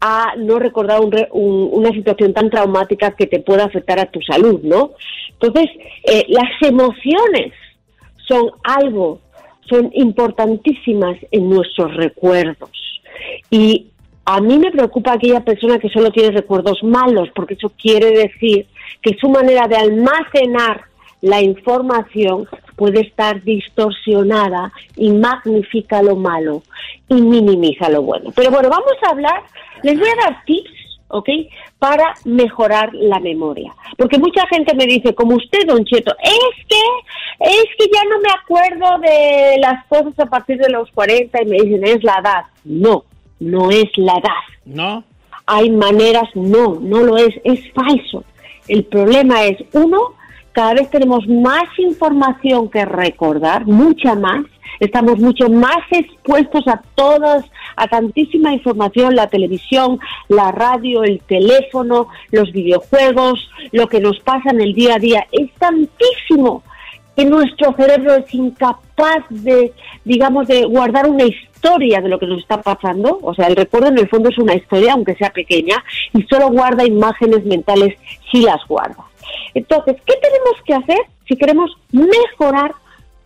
[0.00, 4.20] a no recordar un un- una situación tan traumática que te pueda afectar a tu
[4.22, 4.92] salud, ¿no?
[5.32, 5.70] Entonces,
[6.04, 7.52] eh, las emociones
[8.28, 9.20] son algo,
[9.68, 12.70] son importantísimas en nuestros recuerdos.
[13.50, 13.86] Y
[14.24, 18.66] a mí me preocupa aquella persona que solo tiene recuerdos malos, porque eso quiere decir
[19.02, 20.82] que su manera de almacenar
[21.22, 22.46] la información
[22.80, 26.62] puede estar distorsionada y magnifica lo malo
[27.10, 28.32] y minimiza lo bueno.
[28.34, 29.42] Pero bueno, vamos a hablar,
[29.82, 30.70] les voy a dar tips,
[31.08, 31.28] ¿ok?
[31.78, 33.70] Para mejorar la memoria.
[33.98, 36.82] Porque mucha gente me dice, como usted, Don Cheto, es que,
[37.40, 41.46] es que ya no me acuerdo de las cosas a partir de los 40 y
[41.46, 42.44] me dicen, es la edad.
[42.64, 43.04] No,
[43.40, 44.42] no es la edad.
[44.64, 45.04] ¿No?
[45.44, 48.24] Hay maneras, no, no lo es, es falso.
[48.68, 50.14] El problema es, uno,
[50.52, 54.44] cada vez tenemos más información que recordar, mucha más,
[54.80, 57.44] estamos mucho más expuestos a todas,
[57.76, 64.50] a tantísima información, la televisión, la radio, el teléfono, los videojuegos, lo que nos pasa
[64.50, 66.62] en el día a día, es tantísimo
[67.16, 69.72] que nuestro cerebro es incapaz de,
[70.04, 73.18] digamos, de guardar una historia de lo que nos está pasando.
[73.22, 75.76] O sea, el recuerdo en el fondo es una historia, aunque sea pequeña,
[76.12, 77.96] y solo guarda imágenes mentales
[78.30, 79.09] si las guarda.
[79.54, 82.72] Entonces, ¿qué tenemos que hacer si queremos mejorar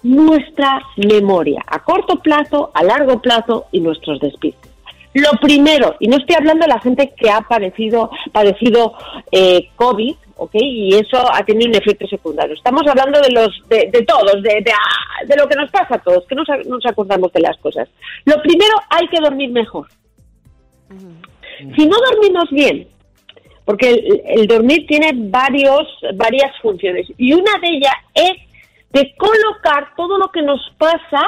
[0.03, 4.71] nuestra memoria a corto plazo, a largo plazo y nuestros despistes?
[5.15, 8.95] Lo primero, y no estoy hablando de la gente que ha padecido, padecido
[9.31, 10.55] eh, COVID, ¿ok?
[10.55, 12.55] Y eso ha tenido un efecto secundario.
[12.55, 15.95] Estamos hablando de los, de, de todos, de, de, ah, de lo que nos pasa
[15.95, 17.89] a todos, que no nos, nos acordamos de las cosas.
[18.25, 19.87] Lo primero, hay que dormir mejor.
[21.77, 22.89] Si no dormimos bien,
[23.65, 28.33] porque el, el dormir tiene varios, varias funciones, y una de ellas es
[28.93, 31.23] de colocar todo lo que nos pasa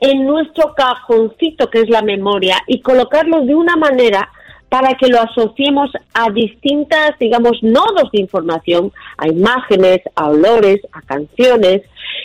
[0.00, 4.28] en nuestro cajoncito que es la memoria y colocarlo de una manera
[4.70, 11.02] para que lo asociemos a distintas, digamos, nodos de información, a imágenes, a olores, a
[11.02, 11.82] canciones.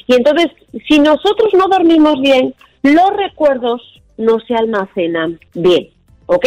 [0.08, 0.52] Y entonces,
[0.88, 3.82] si nosotros no dormimos bien, los recuerdos
[4.18, 5.90] no se almacenan bien,
[6.28, 6.46] ¿ok?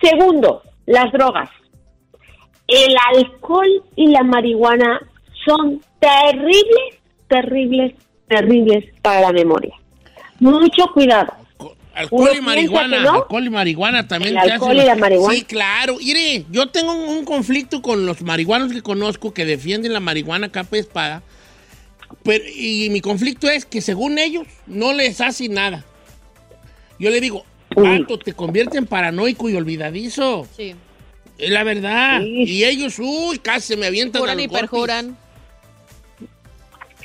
[0.00, 1.50] Segundo, las drogas.
[2.70, 5.00] El alcohol y la marihuana
[5.44, 6.98] son terribles,
[7.28, 7.94] terribles,
[8.28, 9.74] terribles para la memoria.
[10.38, 11.32] Mucho cuidado.
[11.92, 13.10] Alcohol Uno y marihuana, no.
[13.16, 14.36] alcohol y marihuana también.
[14.36, 15.34] El te alcohol hacen- y la marihuana.
[15.34, 15.96] Sí, claro.
[15.98, 20.50] Mire, yo tengo un, un conflicto con los marihuanos que conozco que defienden la marihuana
[20.50, 21.22] capa y espada.
[22.22, 25.84] Pero, y mi conflicto es que según ellos no les hace nada.
[26.98, 27.44] Yo le digo,
[27.74, 30.46] Pato, te convierte en paranoico y olvidadizo.
[30.56, 30.74] Sí.
[31.40, 32.20] Es la verdad.
[32.22, 34.60] Y ellos, uy, casi se me avientan a Juran los y golpes.
[34.70, 35.16] perjuran.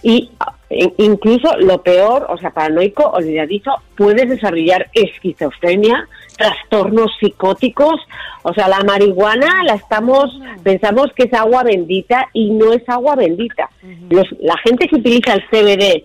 [0.03, 0.29] Y
[0.69, 6.07] eh, incluso lo peor, o sea, paranoico, olvidadizo, puedes desarrollar esquizofrenia,
[6.37, 7.95] trastornos psicóticos.
[8.43, 10.25] O sea, la marihuana la estamos,
[10.63, 13.69] pensamos que es agua bendita y no es agua bendita.
[14.09, 16.03] Los, la gente que utiliza el CBD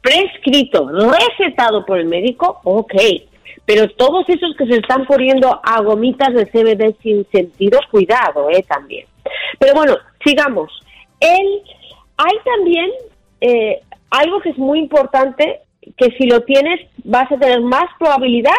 [0.00, 2.94] prescrito, recetado por el médico, ok.
[3.64, 8.64] Pero todos esos que se están poniendo a gomitas de CBD sin sentido, cuidado, eh,
[8.68, 9.06] también.
[9.58, 10.72] Pero bueno, sigamos.
[11.20, 11.62] El,
[12.16, 12.90] hay también
[13.40, 15.60] eh, algo que es muy importante,
[15.96, 18.52] que si lo tienes vas a tener más probabilidad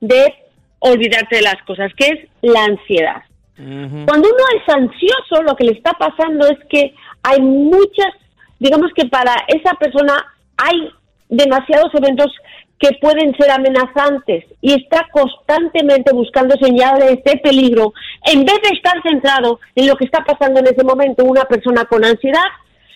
[0.00, 0.34] de
[0.80, 3.22] olvidarte de las cosas, que es la ansiedad.
[3.56, 8.14] Cuando uno es ansioso, lo que le está pasando es que hay muchas,
[8.60, 10.14] digamos que para esa persona
[10.56, 10.90] hay
[11.28, 12.32] demasiados eventos
[12.78, 17.92] que pueden ser amenazantes y está constantemente buscando señales de peligro
[18.24, 21.24] en vez de estar centrado en lo que está pasando en ese momento.
[21.24, 22.44] Una persona con ansiedad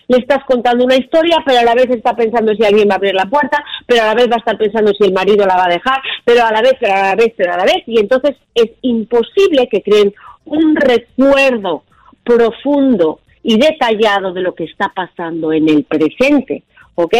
[0.07, 2.97] le estás contando una historia, pero a la vez está pensando si alguien va a
[2.97, 5.55] abrir la puerta, pero a la vez va a estar pensando si el marido la
[5.55, 7.83] va a dejar, pero a la vez, pero a la vez, pero a la vez,
[7.87, 10.13] y entonces es imposible que creen
[10.45, 11.83] un recuerdo
[12.23, 16.63] profundo y detallado de lo que está pasando en el presente,
[16.95, 17.15] ¿ok?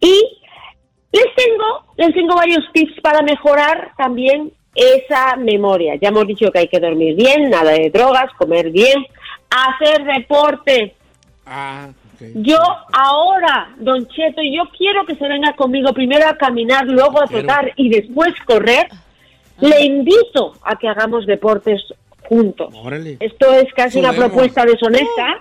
[0.00, 0.38] Y
[1.14, 5.94] les tengo, les tengo varios tips para mejorar también esa memoria.
[5.94, 9.06] Ya hemos dicho que hay que dormir bien, nada de drogas, comer bien,
[9.48, 10.94] hacer deporte.
[11.46, 11.88] Ah.
[12.34, 12.58] Yo
[12.92, 17.72] ahora, Don Cheto, yo quiero que se venga conmigo primero a caminar, luego a trotar
[17.76, 18.88] y después correr.
[19.60, 21.80] Le invito a que hagamos deportes
[22.28, 22.74] juntos.
[22.74, 23.18] Órale.
[23.20, 25.38] Esto es casi una propuesta deshonesta,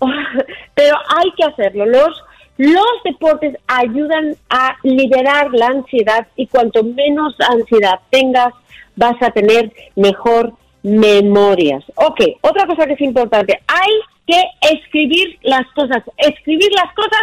[0.74, 1.86] pero hay que hacerlo.
[1.86, 2.22] Los,
[2.60, 8.52] los deportes ayudan a liberar la ansiedad y cuanto menos ansiedad tengas,
[8.96, 10.52] vas a tener mejor
[10.82, 11.82] memorias.
[11.94, 13.92] Ok, otra cosa que es importante, hay
[14.26, 14.42] que
[14.74, 17.22] escribir las cosas, escribir las cosas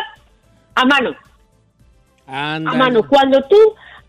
[0.75, 1.15] a mano
[2.27, 3.07] a mano.
[3.07, 3.57] Cuando tú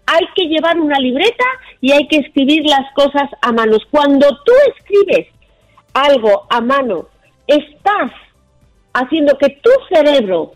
[0.06, 1.44] hay que llevar una libreta
[1.80, 3.82] y hay que escribir las cosas a manos.
[3.90, 5.28] Cuando tú escribes
[5.92, 7.08] algo a mano,
[7.46, 8.12] estás
[8.94, 10.52] haciendo que tu cerebro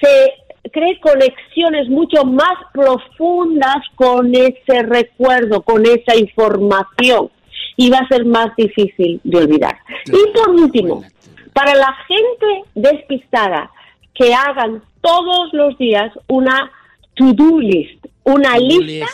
[0.00, 7.30] se cree conexiones mucho más profundas con ese recuerdo, con esa información
[7.76, 9.76] y va a ser más difícil de olvidar.
[10.06, 11.04] Y por último,
[11.52, 13.70] para la gente despistada,
[14.14, 16.70] que hagan todos los días una
[17.14, 19.06] to-do list, una lista.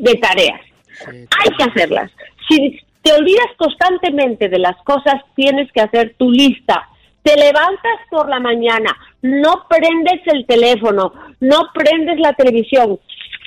[0.00, 0.62] De tareas.
[1.06, 2.10] Hay que hacerlas.
[2.48, 6.88] Si te olvidas constantemente de las cosas, tienes que hacer tu lista.
[7.28, 12.98] Te levantas por la mañana, no prendes el teléfono, no prendes la televisión,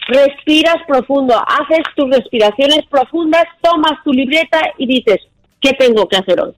[0.08, 5.22] respiras profundo, haces tus respiraciones profundas, tomas tu libreta y dices,
[5.60, 6.54] ¿qué tengo que hacer hoy?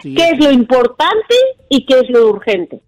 [0.00, 1.34] ¿Qué es lo importante
[1.70, 2.78] y qué es lo urgente?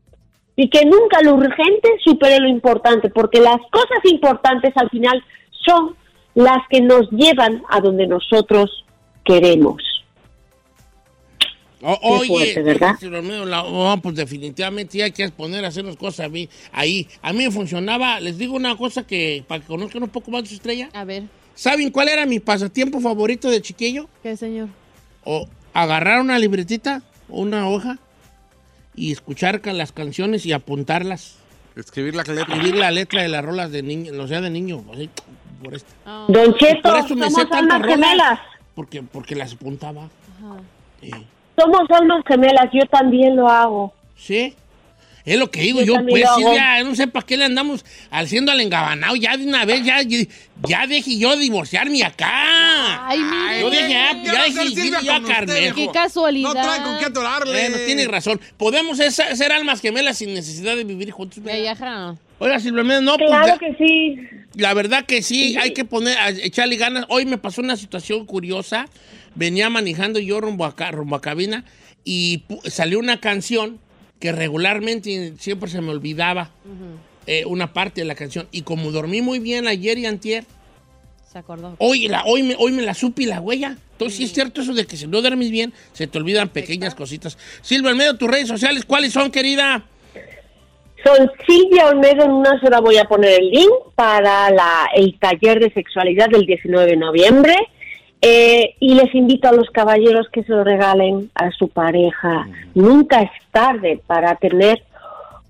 [0.54, 5.24] Y que nunca lo urgente supere lo importante, porque las cosas importantes al final
[5.66, 5.96] son
[6.36, 8.84] las que nos llevan a donde nosotros
[9.24, 9.97] queremos.
[11.80, 13.64] O- Qué oye, fuerte, ¿verdad?
[13.66, 17.06] oh, pues definitivamente hay que poner a hacer las cosas a mí, ahí.
[17.22, 20.42] A mí me funcionaba, les digo una cosa que para que conozcan un poco más
[20.42, 20.88] de su estrella.
[20.92, 21.24] A ver.
[21.54, 24.08] ¿Saben cuál era mi pasatiempo favorito de chiquillo?
[24.22, 24.68] ¿Qué, señor?
[25.24, 27.98] O agarrar una libretita, una hoja
[28.94, 31.36] y escuchar las canciones y apuntarlas.
[31.76, 32.42] Escribir la letra.
[32.42, 35.08] Escribir la letra de las rolas de niño, o sea, de niño, así,
[35.62, 35.92] por esta.
[36.28, 38.40] Don Cheto, Por eso me sé tantas rolas.
[38.74, 40.08] Porque, porque las apuntaba.
[41.58, 43.92] Somos almas gemelas, yo también lo hago.
[44.16, 44.54] ¿Sí?
[45.24, 46.36] Es lo que digo Yo pues, hago.
[46.38, 49.14] Silvia, no sé para qué le andamos haciendo al engabanado.
[49.14, 50.20] Ya de una vez, ya, ya,
[50.66, 53.06] ya dejé yo divorciarme acá.
[53.06, 53.60] Ay, mire.
[53.60, 55.74] Yo dejé, ya, ¿Qué ya dejé yo a viejo?
[55.74, 56.48] Qué casualidad.
[56.48, 57.52] No trae con qué atorarle.
[57.52, 58.40] Bueno, tiene razón.
[58.56, 61.42] Podemos ser, ser almas gemelas sin necesidad de vivir juntos.
[61.44, 62.14] Ya, ya.
[62.38, 64.18] Oiga, Silvia, no, pues, Claro ya- que sí.
[64.54, 67.04] la verdad que sí, hay que poner, echarle ganas.
[67.08, 68.86] Hoy me pasó una situación curiosa.
[69.38, 71.64] Venía manejando yo rumbo a, rumbo a cabina
[72.04, 73.78] y pu- salió una canción
[74.18, 76.50] que regularmente siempre se me olvidaba
[77.26, 78.48] eh, una parte de la canción.
[78.50, 80.44] Y como dormí muy bien ayer y antier,
[81.32, 81.76] Se acordó.
[81.78, 83.76] hoy, la, hoy, me, hoy me la supe la huella.
[83.92, 86.94] Entonces sí es cierto eso de que si no duermes bien, se te olvidan pequeñas
[86.96, 87.38] cositas.
[87.62, 89.84] Silvia, en medio de tus redes sociales, ¿cuáles son, querida?
[91.04, 95.60] Soy Silvia Olmedo, en una sola voy a poner el link para la, el taller
[95.60, 97.54] de sexualidad del 19 de noviembre.
[98.20, 102.48] Eh, y les invito a los caballeros que se lo regalen a su pareja.
[102.74, 104.82] Nunca es tarde para tener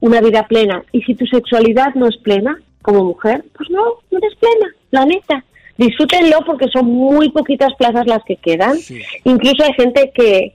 [0.01, 0.83] una vida plena.
[0.93, 5.07] Y si tu sexualidad no es plena como mujer, pues no, no eres plena, la
[5.07, 5.45] neta.
[5.77, 8.77] Disfrútenlo porque son muy poquitas plazas las que quedan.
[9.25, 10.55] Incluso hay gente que,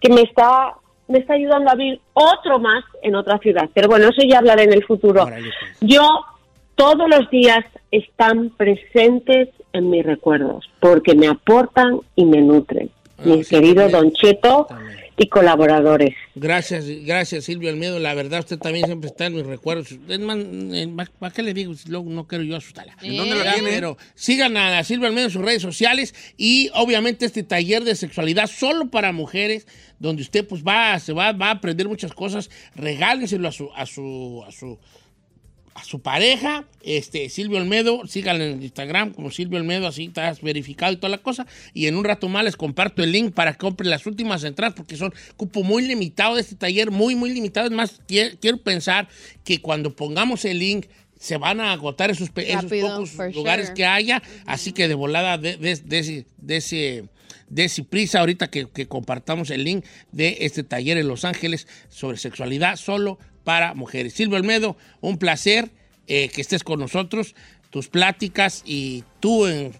[0.00, 0.74] que me está
[1.08, 3.68] me está ayudando a abrir otro más en otra ciudad.
[3.72, 5.26] Pero bueno, eso ya hablaré en el futuro.
[5.80, 6.06] Yo
[6.74, 9.48] todos los días están presentes
[9.78, 12.90] en mis recuerdos porque me aportan y me nutren.
[13.24, 13.92] Mi sí, querido también.
[13.92, 14.68] Don Cheto
[15.18, 16.14] y colaboradores.
[16.36, 17.98] Gracias, gracias Silvia Almedo.
[17.98, 19.90] La verdad, usted también siempre está en mis recuerdos.
[20.08, 21.74] Es más, eh, ¿para qué le digo?
[21.74, 22.96] Si luego no quiero yo asustarla.
[23.02, 23.70] ¿En dónde Ya, tiene?
[23.70, 28.46] Pero sigan a Silvia Almedo en sus redes sociales y obviamente este taller de sexualidad
[28.46, 29.66] solo para mujeres,
[29.98, 32.48] donde usted pues va, se va, va a aprender muchas cosas.
[32.76, 34.78] Regálenselo a su, a su, a su,
[35.78, 40.92] a su pareja, este, Silvio Olmedo, síganlo en Instagram como Silvio Olmedo, así estás verificado
[40.92, 41.46] y toda la cosa.
[41.72, 44.74] Y en un rato más les comparto el link para que compren las últimas entradas,
[44.74, 47.66] porque son cupo muy limitado de este taller, muy, muy limitado.
[47.66, 49.08] Es más, qui- quiero pensar
[49.44, 50.86] que cuando pongamos el link
[51.18, 53.74] se van a agotar esos, pocos lugares sure.
[53.74, 54.22] que haya.
[54.46, 57.04] Así que de volada, de, de, de ese, de ese
[57.50, 61.66] de ese prisa ahorita que, que compartamos el link de este taller en Los Ángeles
[61.88, 63.18] sobre sexualidad solo
[63.48, 64.12] para mujeres.
[64.12, 65.70] Silvio Olmedo, un placer
[66.06, 67.34] eh, que estés con nosotros,
[67.70, 69.72] tus pláticas y tú en,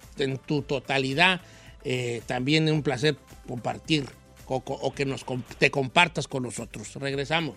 [0.47, 1.43] tu totalidad,
[1.85, 4.07] eh, también un placer compartir
[4.47, 5.27] o, o que nos,
[5.59, 6.95] te compartas con nosotros.
[6.95, 7.57] Regresamos.